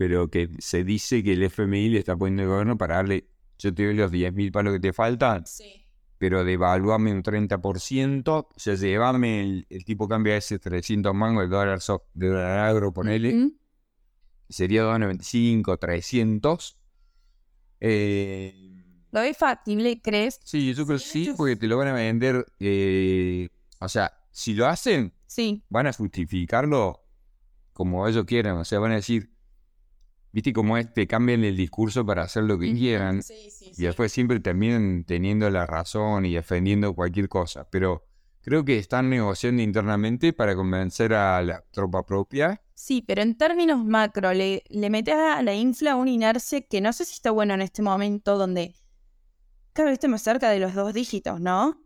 pero 0.00 0.30
que 0.30 0.48
se 0.60 0.82
dice 0.82 1.22
que 1.22 1.34
el 1.34 1.42
FMI 1.42 1.90
le 1.90 1.98
está 1.98 2.16
poniendo 2.16 2.44
al 2.44 2.48
gobierno 2.48 2.78
para 2.78 2.94
darle, 2.96 3.26
yo 3.58 3.74
te 3.74 3.84
doy 3.84 3.94
los 3.94 4.10
10 4.10 4.32
mil 4.32 4.50
palos 4.50 4.72
que 4.72 4.80
te 4.80 4.94
faltan, 4.94 5.44
Sí. 5.44 5.84
pero 6.16 6.42
devaluarme 6.42 7.12
un 7.12 7.22
30%, 7.22 8.48
o 8.48 8.58
sea, 8.58 8.76
llevarme 8.76 9.42
el, 9.42 9.66
el 9.68 9.84
tipo 9.84 10.08
cambia 10.08 10.38
ese 10.38 10.58
300 10.58 11.14
mangos 11.14 11.42
de 11.50 11.54
dólar, 11.54 11.82
so- 11.82 12.06
de 12.14 12.28
dólar 12.28 12.60
agro, 12.60 12.94
ponele, 12.94 13.34
Ujú. 13.36 13.58
sería 14.48 14.84
2.95, 14.84 15.76
300. 15.78 16.78
Eh, 17.80 18.82
¿Lo 19.12 19.20
ves 19.20 19.36
factible, 19.36 20.00
crees? 20.00 20.40
sí, 20.44 20.72
yo 20.72 20.86
creo 20.86 20.96
que 20.98 21.04
Sí, 21.04 21.30
porque 21.36 21.56
te 21.56 21.66
lo 21.66 21.76
van 21.76 21.88
a 21.88 21.92
vender, 21.92 22.46
eh, 22.58 23.50
o 23.80 23.88
sea, 23.90 24.12
si 24.30 24.54
lo 24.54 24.66
hacen, 24.66 25.12
Sí. 25.26 25.62
van 25.68 25.86
a 25.88 25.92
justificarlo 25.92 27.04
como 27.74 28.08
ellos 28.08 28.24
quieran, 28.24 28.56
o 28.56 28.64
sea, 28.64 28.78
van 28.78 28.92
a 28.92 28.96
decir, 28.96 29.30
viste 30.32 30.52
cómo 30.52 30.76
es, 30.76 30.92
te 30.92 31.06
cambian 31.06 31.44
el 31.44 31.56
discurso 31.56 32.04
para 32.04 32.22
hacer 32.22 32.44
lo 32.44 32.58
que 32.58 32.72
quieran, 32.72 33.22
Sí, 33.22 33.50
sí, 33.50 33.72
y 33.76 33.82
después 33.82 34.12
siempre 34.12 34.40
terminan 34.40 35.04
teniendo 35.04 35.48
la 35.50 35.66
razón 35.66 36.26
y 36.26 36.34
defendiendo 36.34 36.94
cualquier 36.94 37.28
cosa. 37.28 37.68
Pero 37.70 38.06
creo 38.40 38.64
que 38.64 38.78
están 38.78 39.10
negociando 39.10 39.62
internamente 39.62 40.32
para 40.32 40.54
convencer 40.54 41.14
a 41.14 41.42
la 41.42 41.64
tropa 41.70 42.04
propia. 42.04 42.62
Sí, 42.74 43.02
pero 43.06 43.22
en 43.22 43.36
términos 43.36 43.84
macro, 43.84 44.32
le, 44.32 44.62
le 44.68 44.90
metes 44.90 45.14
a 45.14 45.42
la 45.42 45.54
infla 45.54 45.96
una 45.96 46.10
inercia 46.10 46.62
que 46.62 46.80
no 46.80 46.92
sé 46.92 47.04
si 47.04 47.14
está 47.14 47.30
bueno 47.30 47.54
en 47.54 47.60
este 47.60 47.82
momento 47.82 48.38
donde 48.38 48.74
cada 49.72 49.90
vez 49.90 49.94
estamos 49.94 50.22
cerca 50.22 50.50
de 50.50 50.58
los 50.58 50.74
dos 50.74 50.94
dígitos, 50.94 51.40
¿no? 51.40 51.80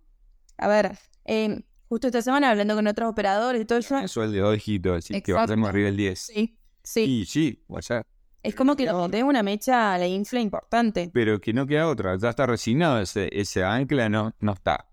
A 0.57 0.69
ver, 0.69 0.97
eh, 1.25 1.63
justo 1.89 2.07
esta 2.07 2.23
semana 2.23 2.51
hablando 2.51 2.75
con 2.77 2.87
otros 2.87 3.11
operadores 3.11 3.63
y 3.63 3.65
todo 3.65 3.79
eso. 3.79 3.99
Eso 3.99 4.23
es 4.23 4.29
el 4.29 4.33
de 4.33 4.39
dos 4.41 4.55
dígitos, 4.55 4.99
así 4.99 5.15
que 5.15 5.33
Exacto. 5.33 5.53
bajemos 5.53 5.69
arriba 5.69 5.87
del 5.87 5.97
10. 5.97 6.19
Sí, 6.21 6.59
sí. 6.83 7.01
Y 7.03 7.27
sí, 7.27 7.65
sea, 7.81 8.07
Es 8.45 8.55
como 8.55 8.77
que 8.77 8.85
le 8.85 8.93
metes 8.93 9.23
una 9.23 9.43
mecha 9.43 9.95
a 9.95 9.99
la 9.99 10.07
infla 10.07 10.39
importante. 10.39 11.11
pero 11.13 11.41
que 11.41 11.55
no 11.55 11.67
queda 11.67 11.89
otra, 11.89 12.15
ya 12.19 12.29
está 12.29 12.45
resignado, 12.47 13.01
ese, 13.01 13.31
ese 13.33 13.65
ancla 13.65 14.11
no, 14.11 14.35
no 14.39 14.53
está. 14.53 14.87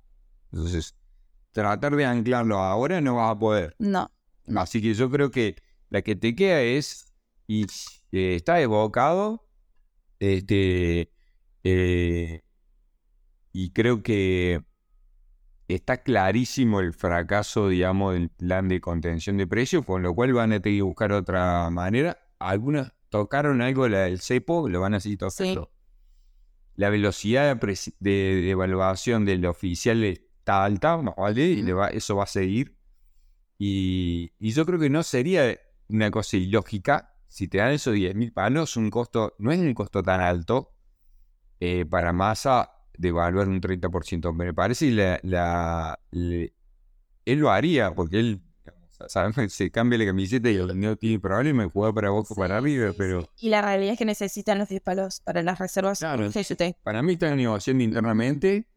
Entonces, 0.53 0.95
tratar 1.51 1.97
de 1.97 2.05
anclarlo 2.05 2.59
ahora 2.59 3.01
no 3.01 3.15
vas 3.15 3.35
a 3.35 3.37
poder. 3.37 3.75
No. 3.77 4.09
Así 4.55 4.81
que 4.81 4.93
yo 4.93 5.11
creo 5.11 5.31
que 5.31 5.57
la 5.89 6.01
que 6.01 6.15
te 6.15 6.33
queda 6.33 6.61
es, 6.61 7.13
y 7.45 7.65
eh, 8.13 8.35
está 8.35 8.61
evocado, 8.61 9.45
este, 10.19 11.11
eh, 11.65 12.43
y 13.51 13.71
creo 13.71 14.01
que 14.01 14.63
está 15.67 16.03
clarísimo 16.03 16.79
el 16.79 16.93
fracaso, 16.93 17.67
digamos, 17.67 18.13
del 18.13 18.29
plan 18.29 18.69
de 18.69 18.79
contención 18.79 19.35
de 19.35 19.45
precios, 19.45 19.83
con 19.85 20.03
lo 20.03 20.15
cual 20.15 20.31
van 20.31 20.53
a 20.53 20.61
tener 20.61 20.79
que 20.79 20.83
buscar 20.83 21.11
otra 21.11 21.69
manera. 21.69 22.17
Algunas 22.39 22.93
tocaron 23.11 23.61
algo 23.61 23.87
la 23.87 23.99
del 24.05 24.19
cepo, 24.21 24.67
lo 24.67 24.81
van 24.81 24.95
a 24.95 24.99
seguir 24.99 25.19
tocando. 25.19 25.71
La 26.75 26.89
velocidad 26.89 27.55
de, 27.55 27.77
de, 27.99 28.11
de 28.41 28.49
evaluación 28.49 29.25
del 29.25 29.45
oficial 29.45 30.03
está 30.03 30.63
alta, 30.63 30.95
vale, 30.95 31.45
y 31.45 31.61
le 31.61 31.73
va- 31.73 31.89
eso 31.89 32.15
va 32.15 32.23
a 32.23 32.27
seguir. 32.27 32.75
Y, 33.59 34.31
y 34.39 34.51
yo 34.51 34.65
creo 34.65 34.79
que 34.79 34.89
no 34.89 35.03
sería 35.03 35.55
una 35.89 36.09
cosa 36.09 36.37
ilógica 36.37 37.13
si 37.27 37.47
te 37.47 37.59
dan 37.59 37.71
esos 37.73 37.93
10 37.93 38.15
mil 38.15 38.33
palos, 38.33 38.75
un 38.77 38.89
costo, 38.89 39.35
no 39.37 39.51
es 39.51 39.59
un 39.59 39.73
costo 39.73 40.01
tan 40.01 40.19
alto 40.21 40.73
eh, 41.59 41.85
para 41.85 42.11
masa 42.13 42.71
de 42.97 43.09
evaluar 43.09 43.47
un 43.47 43.61
30%. 43.61 44.33
Me 44.33 44.53
parece 44.53 44.87
que 44.89 44.95
la, 44.95 45.19
la- 45.23 45.99
le- 46.11 46.53
él 47.25 47.39
lo 47.39 47.51
haría 47.51 47.93
porque 47.93 48.19
él 48.19 48.41
sabemos, 49.07 49.35
se 49.53 49.71
cambia 49.71 49.99
la 49.99 50.05
camiseta 50.05 50.49
y 50.49 50.57
no 50.57 50.95
tiene 50.95 51.19
problema 51.19 51.63
de 51.63 51.69
jugar 51.69 51.93
para 51.93 52.09
Boca 52.09 52.33
o 52.33 52.35
para 52.35 52.59
River, 52.59 52.93
pero 52.97 53.29
Y 53.39 53.49
la 53.49 53.61
realidad 53.61 53.93
es 53.93 53.99
que 53.99 54.05
necesitan 54.05 54.57
los 54.57 54.69
10 54.69 54.81
palos 54.81 55.21
para 55.21 55.43
las 55.43 55.59
reservas. 55.59 55.99
Claro. 55.99 56.29
Para 56.83 57.01
mí 57.01 57.13
están 57.13 57.37
negociando 57.37 57.83
internamente 57.83 58.67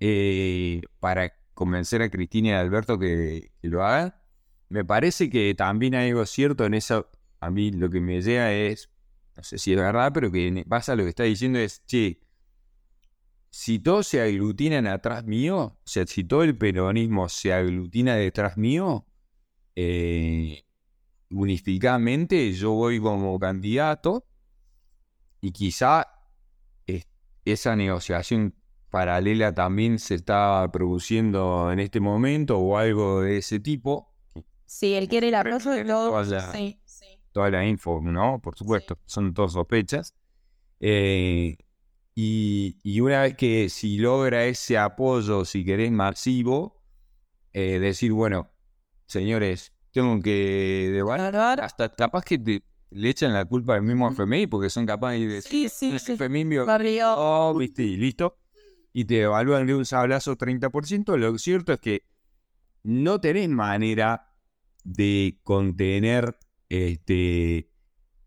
eh, 0.00 0.82
para 1.00 1.32
convencer 1.54 2.02
a 2.02 2.10
Cristina 2.10 2.48
y 2.48 2.52
a 2.52 2.60
Alberto 2.60 2.98
que, 2.98 3.52
que 3.60 3.68
lo 3.68 3.84
hagan. 3.84 4.14
Me 4.68 4.84
parece 4.84 5.30
que 5.30 5.54
también 5.54 5.94
hay 5.94 6.10
algo 6.10 6.26
cierto 6.26 6.64
en 6.64 6.74
eso. 6.74 7.10
A 7.40 7.50
mí 7.50 7.70
lo 7.70 7.90
que 7.90 8.00
me 8.00 8.20
llega 8.20 8.52
es, 8.52 8.90
no 9.36 9.42
sé 9.42 9.58
si 9.58 9.72
es 9.72 9.78
verdad, 9.78 10.12
pero 10.12 10.32
que 10.32 10.64
pasa 10.68 10.96
lo 10.96 11.04
que 11.04 11.10
está 11.10 11.24
diciendo 11.24 11.58
es, 11.58 11.84
che, 11.86 12.24
si 13.56 13.78
todos 13.78 14.08
se 14.08 14.20
aglutinan 14.20 14.88
atrás 14.88 15.24
mío, 15.24 15.56
o 15.56 15.80
sea, 15.84 16.04
si 16.08 16.24
todo 16.24 16.42
el 16.42 16.58
peronismo 16.58 17.28
se 17.28 17.52
aglutina 17.52 18.16
detrás 18.16 18.56
mío, 18.56 19.06
eh, 19.76 20.62
unificadamente 21.30 22.52
yo 22.52 22.72
voy 22.72 23.00
como 23.00 23.38
candidato 23.38 24.24
y 25.40 25.50
quizá 25.52 26.06
es- 26.86 27.06
esa 27.44 27.76
negociación 27.76 28.54
paralela 28.90 29.52
también 29.54 29.98
se 29.98 30.14
está 30.14 30.68
produciendo 30.72 31.70
en 31.72 31.80
este 31.80 32.00
momento 32.00 32.58
o 32.58 32.76
algo 32.78 33.22
de 33.22 33.38
ese 33.38 33.58
tipo. 33.60 34.14
Sí, 34.66 34.94
él 34.94 35.08
quiere 35.08 35.28
el 35.28 35.34
arroz 35.34 35.64
de 35.64 35.84
todo. 35.84 36.12
Vaya. 36.12 36.52
Sí, 36.52 36.80
sí. 36.84 37.06
Toda 37.32 37.50
la 37.50 37.66
info, 37.66 38.00
¿no? 38.00 38.40
Por 38.40 38.56
supuesto, 38.56 38.98
son 39.06 39.34
todas 39.34 39.52
sospechas. 39.52 40.14
Eh, 40.80 41.56
y, 42.14 42.78
y 42.84 43.00
una 43.00 43.22
vez 43.22 43.36
que 43.36 43.68
si 43.68 43.98
logra 43.98 44.44
ese 44.46 44.78
apoyo, 44.78 45.44
si 45.44 45.64
querés, 45.64 45.90
masivo, 45.90 46.80
eh, 47.52 47.80
decir, 47.80 48.12
bueno, 48.12 48.52
señores, 49.06 49.72
tengo 49.92 50.20
que 50.20 50.90
devaluar. 50.92 51.34
Evaluar. 51.34 51.60
Hasta 51.60 51.88
capaz 51.90 52.24
que 52.24 52.38
te, 52.38 52.62
le 52.90 53.10
echan 53.10 53.32
la 53.32 53.44
culpa 53.44 53.74
al 53.74 53.82
mismo 53.82 54.10
FMI 54.10 54.46
porque 54.46 54.70
son 54.70 54.86
capaces 54.86 55.20
de 55.20 55.26
decir, 55.26 55.70
Sí, 55.70 55.90
sí, 55.90 55.98
sí. 55.98 56.12
FMI 56.12 56.58
Barrio. 56.58 57.14
Oh, 57.16 57.54
viste, 57.54 57.82
y 57.82 57.96
listo. 57.96 58.38
Y 58.92 59.04
te 59.04 59.22
evalúan 59.22 59.66
de 59.66 59.74
un 59.74 59.84
sablazo 59.84 60.36
30%. 60.36 61.16
Lo 61.16 61.36
cierto 61.38 61.72
es 61.72 61.80
que 61.80 62.02
no 62.84 63.20
tenés 63.20 63.48
manera 63.48 64.32
de 64.84 65.40
contener 65.42 66.36
este 66.68 67.70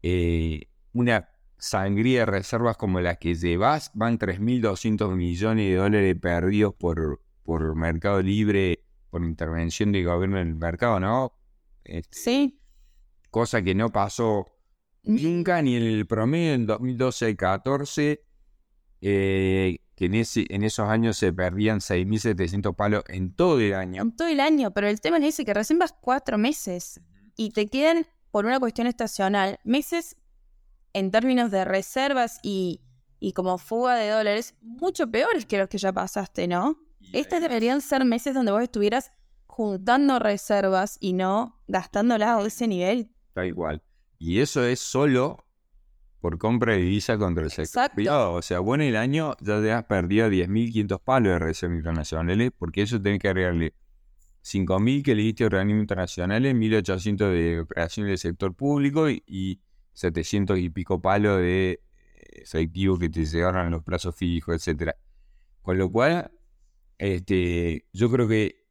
eh, 0.04 0.70
una 0.92 1.30
sangría 1.58 2.22
de 2.22 2.26
reservas 2.26 2.76
como 2.76 3.00
la 3.00 3.16
que 3.16 3.36
llevas. 3.36 3.92
Van 3.94 4.20
3.200 4.20 5.16
millones 5.16 5.70
de 5.70 5.76
dólares 5.76 6.16
perdidos 6.20 6.74
por, 6.76 7.22
por 7.44 7.76
Mercado 7.76 8.22
Libre, 8.22 8.84
por 9.18 9.26
intervención 9.26 9.92
del 9.92 10.06
gobierno 10.06 10.40
en 10.40 10.50
el 10.50 10.56
mercado, 10.56 11.00
¿no? 11.00 11.34
Este, 11.84 12.18
Sí. 12.18 12.60
Cosa 13.32 13.62
que 13.62 13.76
no 13.76 13.92
pasó 13.92 14.46
nunca 15.04 15.62
ni 15.62 15.76
en 15.76 15.84
el 15.84 16.06
promedio 16.06 16.54
en 16.54 16.68
2012-14, 16.68 18.22
eh, 19.02 19.80
que 19.96 20.06
en, 20.06 20.14
ese, 20.16 20.46
en 20.50 20.64
esos 20.64 20.88
años 20.88 21.18
se 21.18 21.34
perdían 21.34 21.80
6.700 21.80 22.76
palos 22.76 23.04
en 23.08 23.34
todo 23.34 23.60
el 23.60 23.74
año. 23.74 24.02
En 24.02 24.16
todo 24.16 24.28
el 24.28 24.40
año, 24.40 24.72
pero 24.72 24.88
el 24.88 25.02
tema 25.02 25.18
es 25.18 25.26
ese, 25.26 25.46
que 25.46 25.54
recién 25.54 25.80
vas 25.80 25.94
cuatro 26.00 26.38
meses 26.38 27.02
y 27.36 27.52
te 27.52 27.68
quedan, 27.68 28.06
por 28.32 28.46
una 28.46 28.60
cuestión 28.60 28.88
estacional, 28.88 29.60
meses 29.64 30.16
en 30.94 31.12
términos 31.12 31.52
de 31.52 31.66
reservas 31.66 32.40
y, 32.44 32.82
y 33.20 33.34
como 33.34 33.58
fuga 33.58 33.96
de 33.96 34.10
dólares, 34.10 34.56
mucho 34.62 35.10
peores 35.10 35.46
que 35.46 35.58
los 35.58 35.68
que 35.70 35.78
ya 35.78 35.92
pasaste, 35.92 36.48
¿no? 36.48 36.87
Estos 37.14 37.42
deberían 37.42 37.82
ser 37.82 38.06
meses 38.06 38.34
donde 38.34 38.52
vos 38.52 38.62
estuvieras 38.62 39.12
juntando 39.46 40.20
reservas 40.20 40.98
y 41.00 41.14
no 41.14 41.60
gastándolas 41.68 42.30
a 42.30 42.46
ese 42.46 42.68
nivel. 42.68 43.10
Tal 43.34 43.48
igual. 43.48 43.82
Y 44.20 44.40
eso 44.40 44.64
es 44.64 44.80
solo 44.80 45.46
por 46.20 46.38
compra 46.38 46.74
de 46.74 46.80
divisa 46.80 47.18
contra 47.18 47.44
el 47.44 47.50
sector 47.50 47.66
Exacto. 47.66 47.96
privado. 47.96 48.34
O 48.34 48.42
sea, 48.42 48.60
bueno, 48.60 48.84
el 48.84 48.96
año 48.96 49.36
ya 49.40 49.62
te 49.62 49.72
has 49.72 49.84
perdido 49.86 50.28
10.500 50.28 51.00
palos 51.02 51.34
de 51.34 51.40
reservas 51.40 51.78
internacionales, 51.78 52.52
porque 52.58 52.82
eso 52.82 53.02
tenés 53.02 53.20
que 53.20 53.30
agregarle 53.30 53.74
5.000 54.44 55.04
que 55.04 55.16
le 55.16 55.24
diste 55.24 55.44
a 55.44 55.48
organismos 55.48 55.82
internacionales, 55.84 56.56
1.800 56.56 57.18
de 57.32 57.60
operaciones 57.62 58.10
del 58.10 58.18
sector 58.18 58.56
público 58.56 59.10
y, 59.10 59.24
y 59.28 59.62
700 59.94 60.60
y 60.60 60.70
pico 60.70 61.02
palos 61.02 61.40
de 61.40 61.82
efectivo 62.14 62.98
que 62.98 63.10
te 63.10 63.26
llegaron 63.26 63.68
a 63.68 63.70
los 63.70 63.84
plazos 63.84 64.16
fijos, 64.16 64.56
etcétera. 64.56 64.96
Con 65.62 65.78
lo 65.78 65.92
cual, 65.92 66.32
este, 66.98 67.88
yo 67.94 68.10
creo 68.12 68.28
que 68.28 68.66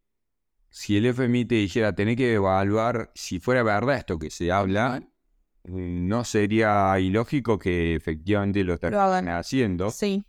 si 0.70 0.96
el 0.96 1.06
FMI 1.06 1.44
te 1.46 1.54
dijera 1.56 1.94
tener 1.94 2.16
que 2.16 2.34
evaluar 2.34 3.10
si 3.14 3.40
fuera 3.40 3.62
verdad 3.62 3.96
esto 3.96 4.18
que 4.18 4.30
se 4.30 4.52
habla, 4.52 5.02
no 5.64 6.24
sería 6.24 6.98
ilógico 7.00 7.58
que 7.58 7.94
efectivamente 7.94 8.62
lo 8.62 8.74
estén 8.74 8.94
haciendo. 9.28 9.90
Sí, 9.90 10.24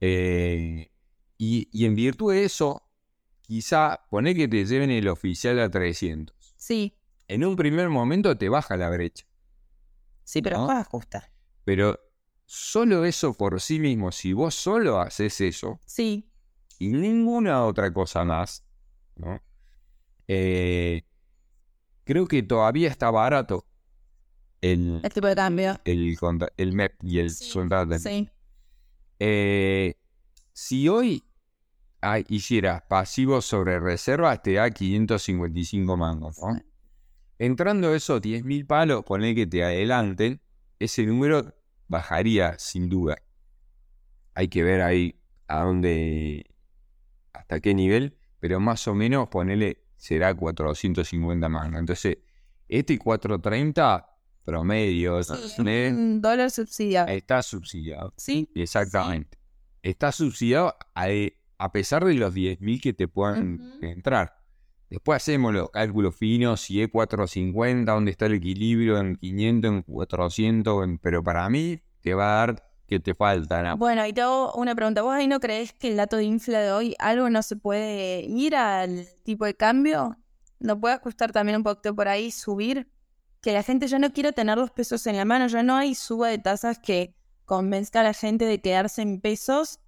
Eh, 0.00 0.90
y, 1.38 1.68
y 1.72 1.84
en 1.86 1.94
virtud 1.94 2.32
de 2.32 2.44
eso, 2.44 2.82
quizá 3.42 4.06
poner 4.10 4.36
que 4.36 4.48
te 4.48 4.64
lleven 4.64 4.90
el 4.90 5.08
oficial 5.08 5.58
a 5.60 5.70
300. 5.70 6.54
sí, 6.56 6.96
En 7.28 7.44
un 7.44 7.56
primer 7.56 7.88
momento 7.88 8.36
te 8.36 8.48
baja 8.48 8.76
la 8.76 8.90
brecha, 8.90 9.26
sí, 10.24 10.42
pero 10.42 10.58
¿No? 10.58 10.70
ajusta. 10.70 11.30
pero 11.64 11.98
solo 12.44 13.04
eso 13.06 13.34
por 13.34 13.60
sí 13.60 13.80
mismo, 13.80 14.12
si 14.12 14.32
vos 14.34 14.54
solo 14.54 15.00
haces 15.00 15.40
eso 15.40 15.80
Sí, 15.86 16.30
y 16.78 16.88
ninguna 16.88 17.64
otra 17.64 17.92
cosa 17.92 18.24
más, 18.24 18.64
¿no? 19.16 19.40
Eh, 20.28 21.02
creo 22.04 22.26
que 22.26 22.42
todavía 22.42 22.88
está 22.88 23.10
barato 23.10 23.66
el, 24.60 25.00
el 25.02 25.12
tipo 25.12 25.26
de 25.26 25.34
cambio. 25.34 25.78
el, 25.84 26.16
el 26.56 26.68
MEP 26.72 26.94
y 27.02 27.18
el 27.18 27.30
Sí, 27.30 27.44
soldado. 27.50 27.98
Sí, 27.98 28.28
Eh, 29.20 29.94
si 30.52 30.88
hoy 30.88 31.22
ah, 32.02 32.18
hicieras 32.28 32.82
pasivos 32.88 33.44
sobre 33.44 33.78
reservas, 33.80 34.42
te 34.42 34.54
da 34.54 34.70
555 34.70 35.96
mangos, 35.96 36.38
¿no? 36.38 36.60
Entrando 37.38 37.94
esos 37.94 38.22
10.000 38.22 38.64
palos, 38.66 39.04
poner 39.04 39.34
que 39.34 39.46
te 39.46 39.64
adelanten, 39.64 40.40
ese 40.78 41.04
número 41.04 41.54
bajaría 41.88 42.58
sin 42.58 42.88
duda. 42.88 43.16
Hay 44.34 44.48
que 44.48 44.62
ver 44.62 44.82
ahí 44.82 45.20
a 45.48 45.64
dónde, 45.64 46.44
hasta 47.44 47.60
qué 47.60 47.74
nivel, 47.74 48.16
pero 48.40 48.58
más 48.58 48.88
o 48.88 48.94
menos 48.94 49.28
ponerle 49.28 49.84
será 49.96 50.34
450 50.34 51.48
mangos. 51.48 51.78
Entonces, 51.78 52.18
este 52.68 52.98
430 52.98 54.06
promedio 54.44 55.20
¿eh? 55.20 55.90
un 55.92 56.20
dólar 56.20 56.50
subsidiado. 56.50 57.08
está 57.08 57.42
subsidiado. 57.42 58.12
Sí, 58.16 58.50
Exactamente. 58.54 59.38
Está 59.82 60.12
subsidiado 60.12 60.74
a, 60.94 61.06
a 61.58 61.72
pesar 61.72 62.04
de 62.06 62.14
los 62.14 62.34
10.000 62.34 62.80
que 62.80 62.92
te 62.94 63.06
puedan 63.08 63.74
entrar. 63.82 64.34
Después 64.88 65.16
hacemos 65.16 65.52
los 65.52 65.70
cálculos 65.70 66.16
finos, 66.16 66.60
si 66.62 66.80
es 66.80 66.88
450, 66.90 67.92
dónde 67.92 68.10
está 68.10 68.26
el 68.26 68.34
equilibrio, 68.34 68.98
en 68.98 69.16
500, 69.16 69.70
en 69.70 69.82
400, 69.82 70.84
en- 70.84 70.98
pero 70.98 71.22
para 71.22 71.48
mí 71.50 71.80
te 72.00 72.14
va 72.14 72.42
a 72.42 72.46
dar 72.46 72.73
que 72.86 73.00
te 73.00 73.14
falta. 73.14 73.62
¿no? 73.62 73.76
Bueno, 73.76 74.06
y 74.06 74.12
te 74.12 74.20
hago 74.20 74.52
una 74.54 74.74
pregunta. 74.74 75.02
¿Vos 75.02 75.14
ahí 75.14 75.26
no 75.26 75.40
crees 75.40 75.72
que 75.72 75.88
el 75.88 75.96
dato 75.96 76.16
de 76.16 76.24
infla 76.24 76.60
de 76.60 76.72
hoy 76.72 76.94
algo 76.98 77.30
no 77.30 77.42
se 77.42 77.56
puede 77.56 78.22
ir 78.22 78.56
al 78.56 79.06
tipo 79.22 79.44
de 79.44 79.54
cambio? 79.54 80.18
¿No 80.60 80.80
puede 80.80 80.94
ajustar 80.94 81.32
también 81.32 81.56
un 81.56 81.62
poquito 81.62 81.94
por 81.94 82.08
ahí, 82.08 82.30
subir? 82.30 82.88
Que 83.40 83.52
la 83.52 83.62
gente 83.62 83.86
ya 83.88 83.98
no 83.98 84.12
quiera 84.12 84.32
tener 84.32 84.56
los 84.56 84.70
pesos 84.70 85.06
en 85.06 85.16
la 85.16 85.24
mano, 85.24 85.46
ya 85.48 85.62
no 85.62 85.76
hay 85.76 85.94
suba 85.94 86.28
de 86.28 86.38
tasas 86.38 86.78
que 86.78 87.14
convenzca 87.44 88.00
a 88.00 88.04
la 88.04 88.14
gente 88.14 88.46
de 88.46 88.60
quedarse 88.60 89.02
en 89.02 89.20
pesos 89.20 89.80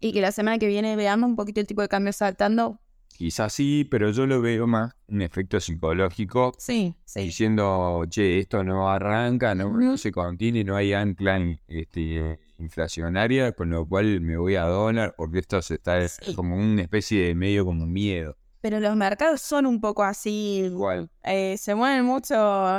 y 0.00 0.12
que 0.12 0.20
la 0.20 0.32
semana 0.32 0.58
que 0.58 0.66
viene 0.66 0.96
veamos 0.96 1.28
un 1.28 1.36
poquito 1.36 1.60
el 1.60 1.66
tipo 1.66 1.82
de 1.82 1.88
cambio 1.88 2.12
saltando. 2.12 2.80
Quizás 3.16 3.52
sí, 3.52 3.86
pero 3.90 4.10
yo 4.10 4.26
lo 4.26 4.40
veo 4.40 4.66
más 4.66 4.94
un 5.08 5.22
efecto 5.22 5.60
psicológico 5.60 6.52
Sí, 6.58 6.94
sí. 7.04 7.20
diciendo, 7.20 8.04
che, 8.10 8.38
esto 8.40 8.64
no 8.64 8.90
arranca, 8.90 9.54
no, 9.54 9.70
no 9.78 9.96
se 9.96 10.10
contiene, 10.10 10.64
no 10.64 10.74
hay 10.76 10.92
ancla 10.92 11.38
este, 11.68 12.40
inflacionaria, 12.58 13.52
con 13.52 13.70
lo 13.70 13.86
cual 13.86 14.20
me 14.20 14.36
voy 14.36 14.56
a 14.56 14.62
dólar, 14.64 15.14
porque 15.16 15.38
esto 15.40 15.60
se 15.62 15.74
está 15.74 16.06
Sí. 16.08 16.34
como 16.34 16.56
una 16.56 16.82
especie 16.82 17.26
de 17.28 17.34
medio 17.34 17.64
como 17.64 17.86
miedo. 17.86 18.36
Pero 18.60 18.78
los 18.80 18.94
mercados 18.96 19.40
son 19.40 19.66
un 19.66 19.80
poco 19.80 20.04
así. 20.04 20.62
Igual, 20.66 21.10
eh, 21.24 21.56
se 21.58 21.74
mueven 21.74 22.04
mucho. 22.04 22.34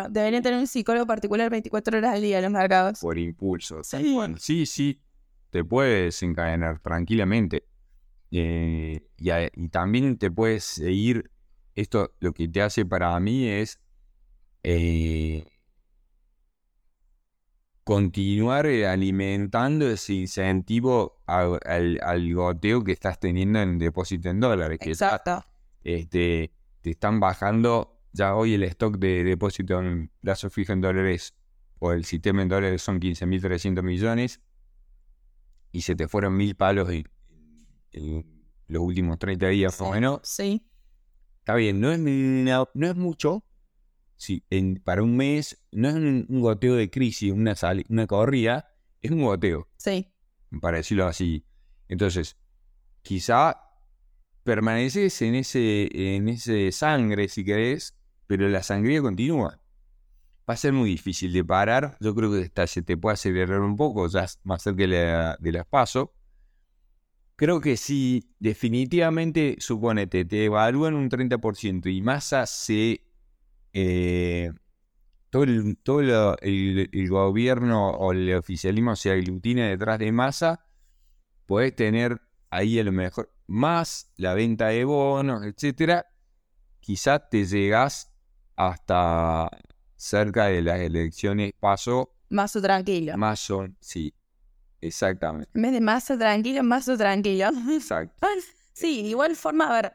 Deberían 0.10 0.42
tener 0.42 0.58
un 0.58 0.68
psicólogo 0.68 1.06
particular 1.06 1.50
24 1.50 1.98
horas 1.98 2.16
al 2.16 2.22
día 2.22 2.40
los 2.42 2.52
mercados. 2.52 3.00
por 3.02 3.18
impulso. 3.18 3.84
Sí. 3.84 4.14
Bueno, 4.14 4.38
sí, 4.40 4.66
sí, 4.66 5.02
te 5.50 5.64
puedes 5.66 6.06
desencadenar 6.06 6.80
tranquilamente. 6.80 7.66
Eh, 8.36 9.08
y, 9.18 9.30
a- 9.30 9.46
y 9.54 9.70
también 9.70 10.18
te 10.18 10.32
puedes 10.32 10.64
seguir, 10.64 11.30
esto 11.76 12.16
lo 12.20 12.34
que 12.34 12.48
te 12.48 12.64
hace 12.64 12.84
para 12.84 13.20
mí 13.20 13.48
es 13.48 13.80
eh, 14.64 15.46
continuar 17.84 18.66
eh, 18.66 18.88
alimentando 18.88 19.88
ese 19.88 20.14
incentivo 20.14 21.22
a- 21.28 21.58
al, 21.66 22.00
al 22.02 22.34
goteo 22.34 22.84
que 22.84 22.94
estás 22.94 23.20
teniendo 23.20 23.60
en 23.60 23.78
depósito 23.78 24.30
en 24.30 24.40
dólares. 24.40 24.80
Que 24.80 24.90
Exacto. 24.90 25.46
este, 25.84 26.52
te 26.82 26.90
están 26.92 27.20
bajando, 27.20 28.00
ya 28.14 28.36
hoy 28.36 28.56
el 28.56 28.64
stock 28.64 28.98
de 28.98 29.24
depósito 29.24 29.80
en 29.80 30.10
plazo 30.22 30.50
fijo 30.50 30.74
en 30.74 30.82
dólares 30.82 31.36
o 31.80 31.92
el 31.92 32.06
sistema 32.06 32.42
en 32.42 32.50
dólares 32.50 32.82
son 32.82 33.00
15.300 33.00 33.84
millones 33.84 34.42
y 35.72 35.82
se 35.82 35.96
te 35.96 36.08
fueron 36.08 36.36
mil 36.38 36.56
palos 36.56 36.90
en, 36.90 37.08
los 38.68 38.82
últimos 38.82 39.20
30 39.20 39.48
días 39.48 39.80
más 39.80 39.90
o 39.90 39.92
menos. 39.94 40.20
Sí. 40.24 40.66
Está 41.40 41.56
bien, 41.56 41.80
no 41.82 41.92
es, 41.92 42.00
no 42.00 42.88
es 42.88 42.96
mucho. 42.96 43.44
Sí, 44.16 44.44
en- 44.50 44.76
para 44.84 45.04
un 45.04 45.18
mes 45.18 45.62
no 45.72 45.90
es 45.90 45.96
un, 45.96 46.26
un 46.30 46.42
goteo 46.42 46.76
de 46.76 46.90
crisis, 46.90 47.32
una, 47.34 47.56
sali- 47.56 47.86
una 47.90 48.08
corrida, 48.08 48.70
es 49.02 49.12
un 49.12 49.22
goteo 49.24 49.68
Sí. 49.78 50.14
para 50.62 50.78
decirlo 50.78 51.06
así. 51.08 51.46
Entonces, 51.90 52.38
quizá 53.02 53.60
permaneces 54.44 55.22
en 55.22 55.36
ese, 55.36 56.16
en 56.16 56.30
ese 56.30 56.72
sangre, 56.72 57.28
si 57.28 57.44
querés, 57.44 57.98
pero 58.28 58.48
la 58.50 58.64
sangría 58.64 59.02
continúa. 59.02 59.60
Va 60.50 60.54
a 60.56 60.58
ser 60.58 60.74
muy 60.74 60.90
difícil 60.90 61.32
de 61.34 61.44
parar. 61.44 61.98
Yo 62.02 62.14
creo 62.16 62.32
que 62.32 62.44
hasta 62.44 62.68
se 62.68 62.82
te 62.82 62.98
puede 62.98 63.14
acelerar 63.16 63.62
un 63.62 63.76
poco, 63.78 64.08
ya 64.08 64.26
más 64.44 64.62
cerca 64.64 64.82
de, 64.84 64.88
la- 64.88 65.38
de 65.40 65.52
las 65.52 65.66
paso. 65.66 66.14
Creo 67.36 67.60
que 67.62 67.78
si 67.78 68.36
definitivamente, 68.40 69.56
suponete, 69.60 70.26
te 70.26 70.46
evalúan 70.46 70.94
un 70.94 71.10
30% 71.10 71.90
y 71.90 72.02
masa 72.02 72.46
se... 72.46 73.02
eh, 73.74 74.52
todo 75.30 75.44
el, 75.44 75.78
todo 75.84 76.02
lo- 76.04 76.38
el, 76.40 76.90
el 76.94 77.10
gobierno 77.10 77.90
o 77.92 78.12
el 78.14 78.36
oficialismo 78.36 78.96
se 78.96 79.12
aglutina 79.12 79.68
detrás 79.68 80.00
de 80.00 80.12
masa, 80.12 80.66
podés 81.48 81.76
tener 81.76 82.22
ahí 82.52 82.80
a 82.80 82.84
lo 82.84 82.92
mejor 82.92 83.34
más 83.48 84.12
la 84.18 84.34
venta 84.36 84.68
de 84.68 84.86
bonos, 84.86 85.44
etcétera. 85.46 86.06
Quizás 86.80 87.30
te 87.30 87.46
llegás 87.46 88.12
hasta 88.56 89.50
cerca 89.96 90.46
de 90.48 90.62
las 90.62 90.80
elecciones 90.80 91.54
paso, 91.60 92.16
Mazo 92.30 92.62
tranquilo. 92.62 93.18
más 93.18 93.40
son, 93.40 93.78
sí, 93.80 94.14
exactamente, 94.88 95.50
En 95.54 95.62
vez 95.62 95.72
de 95.72 95.82
mazo 95.82 96.18
tranquilo, 96.18 96.64
mazo 96.64 96.98
tranquilo. 96.98 97.50
exacto. 97.70 98.28
Sí, 98.76 99.04
de 99.04 99.10
igual 99.10 99.36
forma, 99.36 99.70
a 99.70 99.82
ver, 99.82 99.94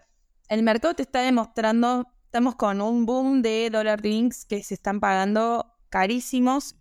el 0.49 0.63
mercado 0.63 0.95
te 0.95 1.03
está 1.03 1.21
demostrando, 1.23 2.07
estamos 2.27 2.55
con 2.55 2.81
un 2.81 3.07
boom 3.07 3.43
de 3.43 3.71
dólar 3.71 4.03
links 4.05 4.45
que 4.45 4.63
se 4.63 4.75
están 4.75 5.01
pagando 5.01 5.75
carísimos. 5.89 6.77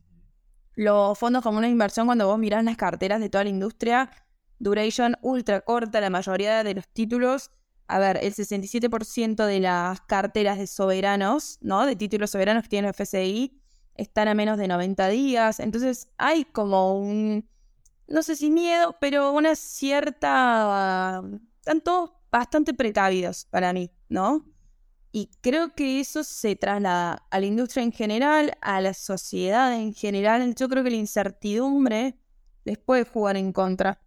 Los 0.75 1.17
fondos 1.17 1.41
como 1.41 1.57
una 1.57 1.67
inversión, 1.67 2.05
cuando 2.05 2.27
vos 2.27 2.37
mirás 2.37 2.63
las 2.63 2.77
carteras 2.77 3.19
de 3.19 3.29
toda 3.29 3.45
la 3.45 3.49
industria, 3.49 4.11
duration 4.59 5.15
ultra 5.21 5.61
corta, 5.61 5.99
la 5.99 6.11
mayoría 6.11 6.63
de 6.63 6.75
los 6.75 6.87
títulos. 6.87 7.49
A 7.87 7.97
ver, 7.97 8.19
el 8.21 8.33
67% 8.35 9.45
de 9.45 9.59
las 9.59 10.01
carteras 10.01 10.59
de 10.59 10.67
soberanos, 10.67 11.57
¿no? 11.61 11.85
De 11.87 11.95
títulos 11.95 12.29
soberanos 12.29 12.63
que 12.63 12.69
tiene 12.69 12.89
el 12.89 12.93
FSI, 12.93 13.59
están 13.95 14.27
a 14.27 14.35
menos 14.35 14.59
de 14.59 14.67
90 14.67 15.07
días. 15.07 15.59
Entonces 15.59 16.09
hay 16.17 16.45
como 16.45 16.99
un, 16.99 17.49
no 18.07 18.23
sé 18.23 18.35
si 18.35 18.49
miedo, 18.49 18.95
pero 18.99 19.31
una 19.31 19.55
cierta... 19.55 21.21
Están 21.59 21.81
todos 21.81 22.11
bastante 22.31 22.73
precavidos 22.73 23.45
para 23.45 23.73
mí, 23.73 23.91
¿no? 24.09 24.45
Y 25.11 25.31
creo 25.41 25.73
que 25.73 25.99
eso 25.99 26.23
se 26.23 26.55
traslada 26.55 27.25
a 27.29 27.39
la 27.39 27.45
industria 27.45 27.83
en 27.83 27.91
general, 27.91 28.53
a 28.61 28.81
la 28.81 28.93
sociedad 28.93 29.73
en 29.75 29.93
general. 29.93 30.53
Yo 30.55 30.69
creo 30.69 30.83
que 30.83 30.91
la 30.91 30.97
incertidumbre 30.97 32.17
les 32.63 32.77
puede 32.77 33.05
jugar 33.05 33.37
en 33.37 33.51
contra. 33.51 34.01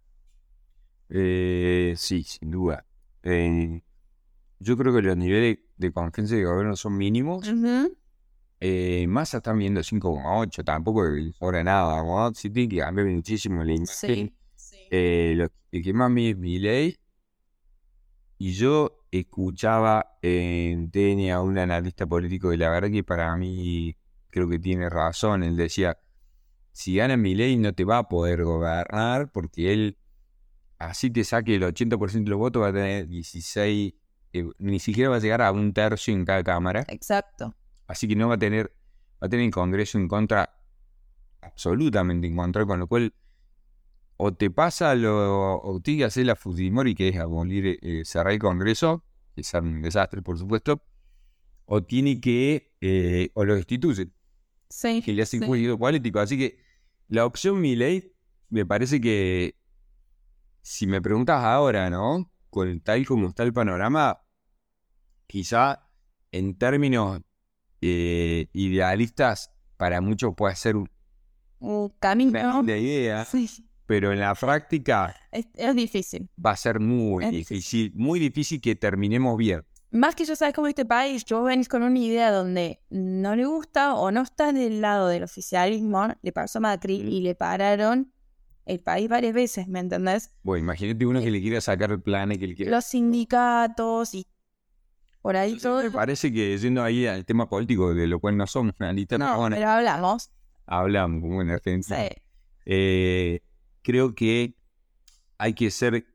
Eh, 1.09 1.93
sí, 1.97 2.23
sin 2.23 2.51
duda. 2.51 2.85
Eh, 3.23 3.81
yo 4.59 4.77
creo 4.77 4.93
que 4.93 5.01
los 5.01 5.17
niveles 5.17 5.59
de 5.75 5.91
confianza 5.91 6.35
de 6.35 6.45
gobierno 6.45 6.75
son 6.75 6.97
mínimos. 6.97 7.47
Eh, 8.63 9.07
Massa 9.07 9.37
están 9.37 9.57
viendo 9.57 9.81
5,8, 9.81 10.63
tampoco 10.63 11.03
sobra 11.39 11.63
nada. 11.63 12.31
Sí 12.35 12.51
tiene 12.51 12.69
que 12.69 12.77
cambiar 12.77 13.07
muchísimo 13.07 13.63
la 13.63 13.73
imagen. 13.73 14.35
Sí. 14.55 14.77
Eh, 14.91 15.33
lo, 15.35 15.47
el 15.71 15.83
que 15.83 15.93
más 15.93 16.11
me 16.11 16.29
es. 16.29 16.99
Y 18.37 18.53
yo 18.53 19.05
escuchaba 19.09 20.17
en 20.21 20.91
TN 20.91 21.31
a 21.31 21.41
un 21.41 21.57
analista 21.57 22.05
político 22.05 22.53
y 22.53 22.57
la 22.57 22.69
verdad 22.69 22.91
que 22.91 23.03
para 23.03 23.35
mí 23.35 23.97
creo 24.29 24.47
que 24.47 24.59
tiene 24.59 24.89
razón. 24.89 25.43
Él 25.43 25.57
decía, 25.57 25.97
si 26.71 26.95
gana 26.95 27.17
Milei 27.17 27.57
no 27.57 27.73
te 27.73 27.83
va 27.83 27.97
a 27.97 28.07
poder 28.07 28.43
gobernar 28.43 29.31
porque 29.31 29.73
él, 29.73 29.97
así 30.77 31.09
te 31.09 31.23
saque 31.23 31.55
el 31.55 31.63
80% 31.63 32.23
de 32.23 32.29
los 32.29 32.39
votos, 32.39 32.61
va 32.61 32.67
a 32.67 32.73
tener 32.73 33.07
16, 33.07 33.93
eh, 34.33 34.45
ni 34.59 34.79
siquiera 34.79 35.09
va 35.09 35.15
a 35.15 35.19
llegar 35.19 35.41
a 35.41 35.51
un 35.51 35.73
tercio 35.73 36.13
en 36.13 36.25
cada 36.25 36.43
cámara. 36.43 36.85
Exacto. 36.89 37.55
Así 37.91 38.07
que 38.07 38.15
no 38.15 38.29
va 38.29 38.35
a 38.35 38.39
tener 38.39 38.73
va 39.21 39.27
a 39.27 39.29
tener 39.29 39.45
el 39.45 39.51
Congreso 39.51 39.97
en 39.97 40.07
contra, 40.07 40.49
absolutamente 41.41 42.25
en 42.25 42.35
contra, 42.35 42.65
con 42.65 42.79
lo 42.79 42.87
cual 42.87 43.13
o 44.17 44.33
te 44.33 44.49
pasa 44.49 44.95
lo, 44.95 45.59
o 45.61 45.79
tiene 45.81 45.99
que 45.99 46.05
hacer 46.05 46.25
la 46.25 46.35
Fujimori, 46.35 46.95
que 46.95 47.09
es 47.09 47.17
abolir, 47.17 47.79
eh, 47.81 48.03
cerrar 48.05 48.33
el 48.33 48.39
Congreso, 48.39 49.03
que 49.35 49.41
es 49.41 49.53
un 49.53 49.81
desastre, 49.81 50.21
por 50.21 50.37
supuesto, 50.37 50.83
o 51.65 51.83
tiene 51.83 52.21
que, 52.21 52.73
eh, 52.81 53.29
o 53.33 53.43
lo 53.43 53.55
destituye, 53.55 54.09
Sí. 54.69 55.01
que 55.01 55.11
le 55.11 55.23
hace 55.23 55.39
sí. 55.39 55.45
juicio 55.45 55.77
político. 55.77 56.19
Así 56.19 56.37
que 56.37 56.59
la 57.09 57.25
opción 57.25 57.59
Milei 57.59 58.15
me 58.49 58.65
parece 58.65 59.01
que, 59.01 59.57
si 60.61 60.87
me 60.87 61.01
preguntas 61.01 61.43
ahora, 61.43 61.89
¿no? 61.89 62.31
Con 62.49 62.79
tal 62.79 63.05
como 63.05 63.27
está 63.29 63.43
el 63.43 63.53
panorama, 63.53 64.21
quizá 65.27 65.89
en 66.31 66.57
términos 66.57 67.21
eh, 67.81 68.47
idealistas, 68.53 69.51
para 69.77 70.01
muchos 70.01 70.33
puede 70.35 70.55
ser 70.55 70.75
un- 70.75 70.89
Un 71.59 71.89
camino. 71.99 72.57
linda 72.57 72.77
idea, 72.77 73.25
Sí. 73.25 73.49
pero 73.85 74.11
en 74.13 74.19
la 74.19 74.35
práctica 74.35 75.15
Es, 75.31 75.47
es 75.55 75.75
difícil. 75.75 76.29
va 76.43 76.51
a 76.51 76.57
ser 76.57 76.79
muy 76.79 77.25
Es 77.25 77.31
difícil, 77.31 77.91
muy 77.95 78.19
difícil 78.19 78.61
que 78.61 78.75
terminemos 78.75 79.37
bien. 79.37 79.63
Más 79.93 80.15
que 80.15 80.23
yo 80.23 80.35
sabes 80.37 80.53
cómo 80.53 80.67
este 80.67 80.85
país, 80.85 81.25
yo 81.25 81.43
venís 81.43 81.67
con 81.67 81.83
una 81.83 81.99
idea 81.99 82.31
donde 82.31 82.79
no 82.89 83.35
le 83.35 83.45
gusta 83.45 83.95
o 83.95 84.09
no 84.11 84.21
está 84.21 84.53
del 84.53 84.79
lado 84.79 85.09
del 85.09 85.23
oficialismo, 85.23 86.07
le 86.21 86.31
pasó 86.31 86.59
a 86.59 86.61
Macri 86.61 86.95
y 86.95 87.19
le 87.19 87.35
pararon 87.35 88.13
el 88.65 88.79
país 88.79 89.09
varias 89.09 89.33
veces, 89.33 89.67
¿me 89.67 89.79
entendés? 89.79 90.31
Bueno, 90.43 90.63
imagínate 90.63 91.05
uno 91.05 91.19
que 91.19 91.29
le 91.31 91.41
quiera 91.41 91.59
sacar 91.59 91.91
el 91.91 92.01
plan 92.01 92.31
y 92.31 92.37
que 92.37 92.47
le 92.47 92.55
quiera... 92.55 92.71
Los 92.71 92.85
sindicatos 92.85 94.13
y 94.13 94.23
por 95.21 95.35
ahí 95.35 95.57
todo. 95.57 95.83
Me 95.83 95.91
parece 95.91 96.31
que 96.31 96.57
yendo 96.57 96.83
ahí 96.83 97.05
al 97.05 97.25
tema 97.25 97.47
político, 97.49 97.93
de 97.93 98.07
lo 98.07 98.19
cual 98.19 98.37
no 98.37 98.47
somos 98.47 98.73
analistas, 98.79 99.19
No, 99.19 99.47
pero 99.49 99.69
hablamos. 99.69 100.31
hablamos 100.65 101.21
como 101.21 101.41
en 101.41 101.49
Argentina. 101.51 101.97
Sí. 101.97 102.15
Eh, 102.65 103.41
creo 103.81 104.13
que 104.15 104.55
hay 105.37 105.53
que 105.53 105.71
ser 105.71 106.05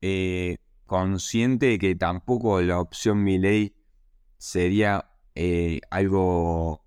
eh, 0.00 0.56
consciente 0.86 1.66
de 1.66 1.78
que 1.78 1.94
tampoco 1.94 2.60
la 2.60 2.80
opción 2.80 3.22
Milei 3.22 3.74
sería 4.38 5.10
eh, 5.34 5.80
algo, 5.90 6.84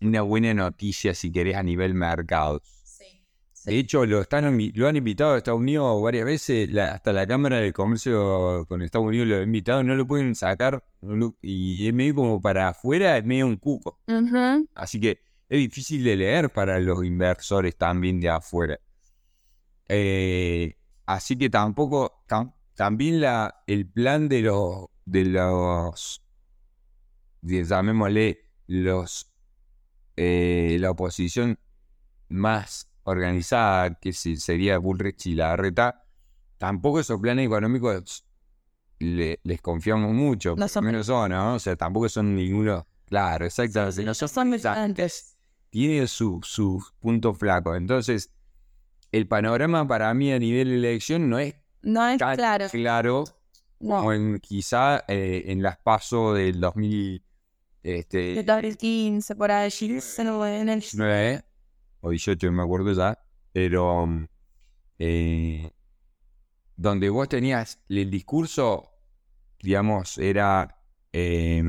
una 0.00 0.22
buena 0.22 0.52
noticia 0.54 1.14
si 1.14 1.32
querés 1.32 1.56
a 1.56 1.62
nivel 1.62 1.94
mercado. 1.94 2.60
Sí. 3.60 3.70
De 3.72 3.78
hecho, 3.80 4.06
lo, 4.06 4.20
están, 4.20 4.56
lo 4.74 4.86
han 4.88 4.96
invitado 4.96 5.34
a 5.34 5.38
Estados 5.38 5.58
Unidos 5.60 6.00
varias 6.00 6.24
veces, 6.24 6.70
la- 6.70 6.92
hasta 6.94 7.12
la 7.12 7.26
Cámara 7.26 7.56
de 7.56 7.72
Comercio 7.72 8.64
con 8.68 8.82
Estados 8.82 9.08
Unidos 9.08 9.26
lo 9.26 9.36
ha 9.36 9.42
invitado, 9.42 9.82
no 9.82 9.96
lo 9.96 10.06
pueden 10.06 10.34
sacar, 10.36 10.84
no 11.00 11.16
lo- 11.16 11.36
y 11.42 11.88
es 11.88 11.92
medio 11.92 12.14
como 12.14 12.40
para 12.40 12.68
afuera, 12.68 13.18
es 13.18 13.24
medio 13.24 13.46
un 13.46 13.56
cuco. 13.56 13.98
Así 14.74 15.00
que 15.00 15.20
es 15.48 15.58
difícil 15.58 16.04
de 16.04 16.14
leer 16.16 16.50
para 16.50 16.78
los 16.78 17.04
inversores 17.04 17.76
también 17.76 18.20
de 18.20 18.28
afuera. 18.28 18.78
Eh, 19.88 20.76
así 21.06 21.36
que 21.36 21.50
tampoco, 21.50 22.22
tam- 22.28 22.54
también 22.74 23.20
la, 23.20 23.62
el 23.66 23.88
plan 23.88 24.28
de 24.28 24.42
los, 24.42 24.86
de 25.04 25.24
los, 25.24 26.22
de- 27.40 27.64
llamémosle, 27.64 28.38
los, 28.68 29.32
eh, 30.16 30.76
la 30.78 30.90
oposición 30.92 31.58
más 32.28 32.88
organizada, 33.08 33.94
que 33.94 34.12
se- 34.12 34.36
sería 34.36 34.78
Bullrich 34.78 35.26
y 35.26 35.34
Larreta, 35.34 36.04
tampoco 36.58 37.00
esos 37.00 37.20
planes 37.20 37.46
económicos 37.46 38.24
le- 38.98 39.40
les 39.44 39.60
confiamos 39.60 40.12
mucho. 40.12 40.54
No 40.56 40.68
son- 40.68 40.84
menos 40.84 41.06
son, 41.06 41.30
¿no? 41.30 41.54
O 41.54 41.58
sea, 41.58 41.76
tampoco 41.76 42.08
son 42.08 42.34
ninguno. 42.34 42.86
Claro, 43.06 43.46
exactamente. 43.46 44.04
no 44.04 44.14
son 44.14 44.50
brillantes. 44.50 45.36
Tiene 45.70 46.06
su, 46.06 46.40
su 46.42 46.82
punto 46.98 47.32
flaco. 47.34 47.74
Entonces, 47.74 48.30
el 49.12 49.26
panorama 49.28 49.86
para 49.86 50.12
mí 50.14 50.32
a 50.32 50.38
nivel 50.38 50.68
de 50.68 50.74
elección 50.76 51.28
no 51.30 51.38
es 51.38 51.54
No 51.82 52.06
es 52.08 52.18
tan 52.18 52.36
claro. 52.36 52.66
claro 52.70 53.24
No. 53.80 53.96
como 53.98 54.12
en, 54.12 54.38
quizá 54.40 55.04
eh, 55.08 55.44
en 55.46 55.62
las 55.62 55.78
pasos 55.78 56.36
del 56.36 56.60
2000, 56.60 57.22
De 57.82 57.98
este, 58.00 58.42
2015, 58.42 59.34
por 59.36 59.50
allí. 59.52 59.86
en 60.18 60.68
el- 60.68 60.80
19 60.80 61.44
o 62.08 62.10
18, 62.10 62.46
no 62.46 62.52
me 62.52 62.62
acuerdo 62.62 62.92
ya, 62.92 63.18
pero 63.52 64.06
mm, 64.06 64.28
eh, 64.98 65.70
donde 66.76 67.08
vos 67.10 67.28
tenías 67.28 67.80
el 67.88 68.10
discurso, 68.10 68.90
digamos, 69.60 70.18
era 70.18 70.76
eh, 71.12 71.62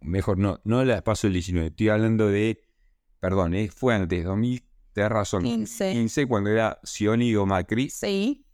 mejor 0.00 0.38
no, 0.38 0.60
no 0.64 0.84
la 0.84 1.02
paso 1.02 1.26
del 1.26 1.34
19, 1.34 1.68
estoy 1.68 1.88
hablando 1.88 2.28
de, 2.28 2.60
perdón, 3.20 3.54
eh, 3.54 3.68
fue 3.68 3.94
antes, 3.94 4.24
2000, 4.24 4.64
tenés 4.92 5.10
razón, 5.10 5.42
15. 5.42 5.92
15 5.92 6.26
cuando 6.26 6.50
era 6.50 6.78
Scioni 6.84 7.34
o 7.36 7.46
Macri, 7.46 7.90
Sí. 7.90 8.45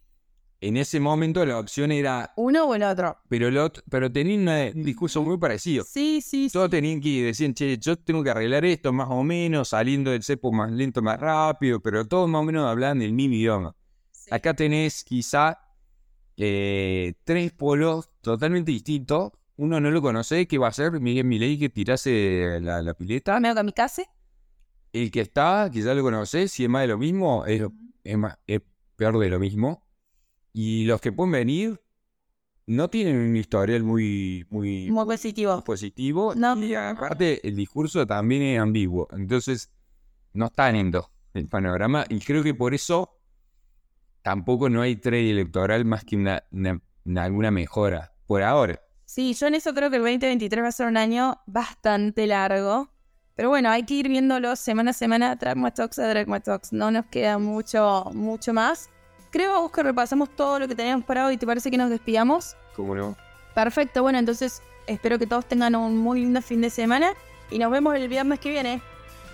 En 0.62 0.76
ese 0.76 1.00
momento 1.00 1.44
la 1.44 1.58
opción 1.58 1.90
era, 1.92 2.32
Uno 2.36 2.64
o 2.66 2.74
el 2.74 2.82
otro. 2.84 3.18
pero, 3.28 3.48
el 3.48 3.58
otro- 3.58 3.82
pero 3.90 4.10
tenían 4.10 4.72
un 4.76 4.84
discurso 4.84 5.22
muy 5.22 5.36
parecido. 5.36 5.84
Sí, 5.84 6.20
sí, 6.22 6.48
sí. 6.48 6.52
Todos 6.52 6.70
tenían 6.70 7.00
que 7.00 7.24
decir, 7.24 7.52
che, 7.54 7.76
yo 7.78 7.96
tengo 7.96 8.22
que 8.22 8.30
arreglar 8.30 8.64
esto 8.64 8.92
más 8.92 9.08
o 9.10 9.22
menos, 9.24 9.68
saliendo 9.68 10.10
del 10.12 10.22
cepo 10.22 10.52
más 10.52 10.70
lento, 10.70 11.02
más 11.02 11.18
rápido, 11.20 11.80
pero 11.80 12.06
todos 12.06 12.28
más 12.28 12.40
o 12.40 12.44
menos 12.44 12.64
hablaban 12.66 13.00
del 13.00 13.12
mismo 13.12 13.34
idioma. 13.34 13.76
Sí. 14.12 14.30
Acá 14.32 14.54
tenés 14.54 15.04
quizá 15.04 15.58
eh, 16.36 17.14
tres 17.24 17.52
polos 17.52 18.10
totalmente 18.20 18.70
distintos. 18.70 19.32
Uno 19.56 19.80
no 19.80 19.90
lo 19.90 20.00
conoce, 20.00 20.46
que 20.46 20.58
va 20.58 20.68
a 20.68 20.72
ser 20.72 20.92
Miguel 21.00 21.26
Milei 21.26 21.58
que 21.58 21.68
tirase 21.68 22.58
la, 22.62 22.80
la 22.82 22.94
pileta. 22.94 23.38
¿Me 23.38 23.48
hago 23.48 23.56
kamikaze? 23.56 24.06
El 24.92 25.10
que 25.10 25.20
está, 25.20 25.68
ya 25.72 25.94
lo 25.94 26.02
conoces, 26.02 26.52
si 26.52 26.64
es 26.64 26.70
más 26.70 26.82
de 26.82 26.88
lo 26.88 26.98
mismo, 26.98 27.44
es 27.46 27.62
más, 28.16 28.38
es 28.46 28.60
peor 28.96 29.18
de 29.18 29.28
lo 29.28 29.38
mismo. 29.38 29.81
Y 30.52 30.84
los 30.84 31.00
que 31.00 31.12
pueden 31.12 31.32
venir 31.32 31.80
no 32.66 32.88
tienen 32.88 33.16
un 33.16 33.36
historial 33.36 33.82
muy, 33.82 34.46
muy, 34.50 34.90
Muy 34.90 35.04
positivo. 35.04 35.62
positivo. 35.64 36.34
No. 36.34 36.56
Y 36.62 36.74
aparte, 36.74 37.46
el 37.46 37.56
discurso 37.56 38.06
también 38.06 38.42
es 38.42 38.60
ambiguo. 38.60 39.08
Entonces, 39.12 39.70
no 40.32 40.46
está 40.46 40.70
lindo 40.70 41.10
el 41.34 41.48
panorama. 41.48 42.04
Y 42.08 42.20
creo 42.20 42.42
que 42.42 42.54
por 42.54 42.74
eso 42.74 43.18
tampoco 44.22 44.68
no 44.68 44.82
hay 44.82 44.96
trade 44.96 45.30
electoral 45.30 45.84
más 45.84 46.04
que 46.04 46.16
una, 46.16 46.42
una- 46.52 46.80
una- 47.04 47.24
alguna 47.24 47.50
mejora 47.50 48.12
por 48.26 48.42
ahora. 48.42 48.80
Sí, 49.04 49.34
yo 49.34 49.46
en 49.48 49.54
eso 49.56 49.74
creo 49.74 49.90
que 49.90 49.96
el 49.96 50.02
2023 50.02 50.62
va 50.64 50.68
a 50.68 50.72
ser 50.72 50.86
un 50.86 50.96
año 50.96 51.38
bastante 51.46 52.26
largo. 52.26 52.88
Pero 53.34 53.48
bueno, 53.48 53.70
hay 53.70 53.82
que 53.84 53.94
ir 53.94 54.08
viéndolo 54.08 54.54
semana 54.56 54.90
a 54.90 54.94
semana, 54.94 55.36
Dragma 55.36 55.72
Talks 55.72 55.98
a 55.98 56.08
Dragma 56.08 56.40
Talks. 56.40 56.72
No 56.72 56.90
nos 56.90 57.06
queda 57.06 57.38
mucho, 57.38 58.10
mucho 58.14 58.52
más 58.52 58.88
creo, 59.32 59.60
vos 59.62 59.72
que 59.72 59.82
repasamos 59.82 60.28
todo 60.30 60.60
lo 60.60 60.68
que 60.68 60.76
teníamos 60.76 61.04
parado 61.04 61.32
y 61.32 61.36
¿Te 61.36 61.46
parece 61.46 61.70
que 61.70 61.76
nos 61.76 61.90
despidamos? 61.90 62.54
¿Cómo 62.76 62.94
no? 62.94 63.16
Perfecto, 63.54 64.02
bueno, 64.02 64.18
entonces 64.18 64.62
espero 64.86 65.18
que 65.18 65.26
todos 65.26 65.46
tengan 65.46 65.74
un 65.74 65.98
muy 65.98 66.20
lindo 66.20 66.40
fin 66.40 66.60
de 66.60 66.70
semana 66.70 67.14
y 67.50 67.58
nos 67.58 67.72
vemos 67.72 67.96
el 67.96 68.06
viernes 68.08 68.38
que 68.38 68.50
viene. 68.50 68.80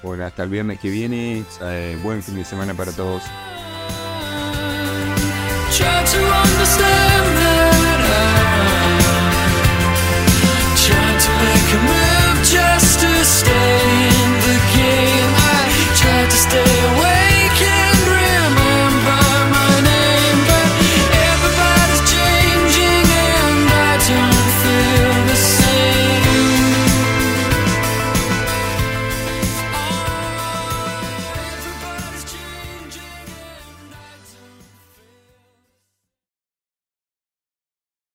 Bueno, 0.03 0.25
hasta 0.25 0.45
el 0.45 0.49
viernes 0.49 0.79
que 0.81 0.91
viene. 0.91 1.45
Eh, 1.63 1.99
buen 2.03 2.23
fin 2.23 2.37
de 2.37 2.45
semana 2.45 2.73
para 2.73 2.93
todos. 2.93 3.23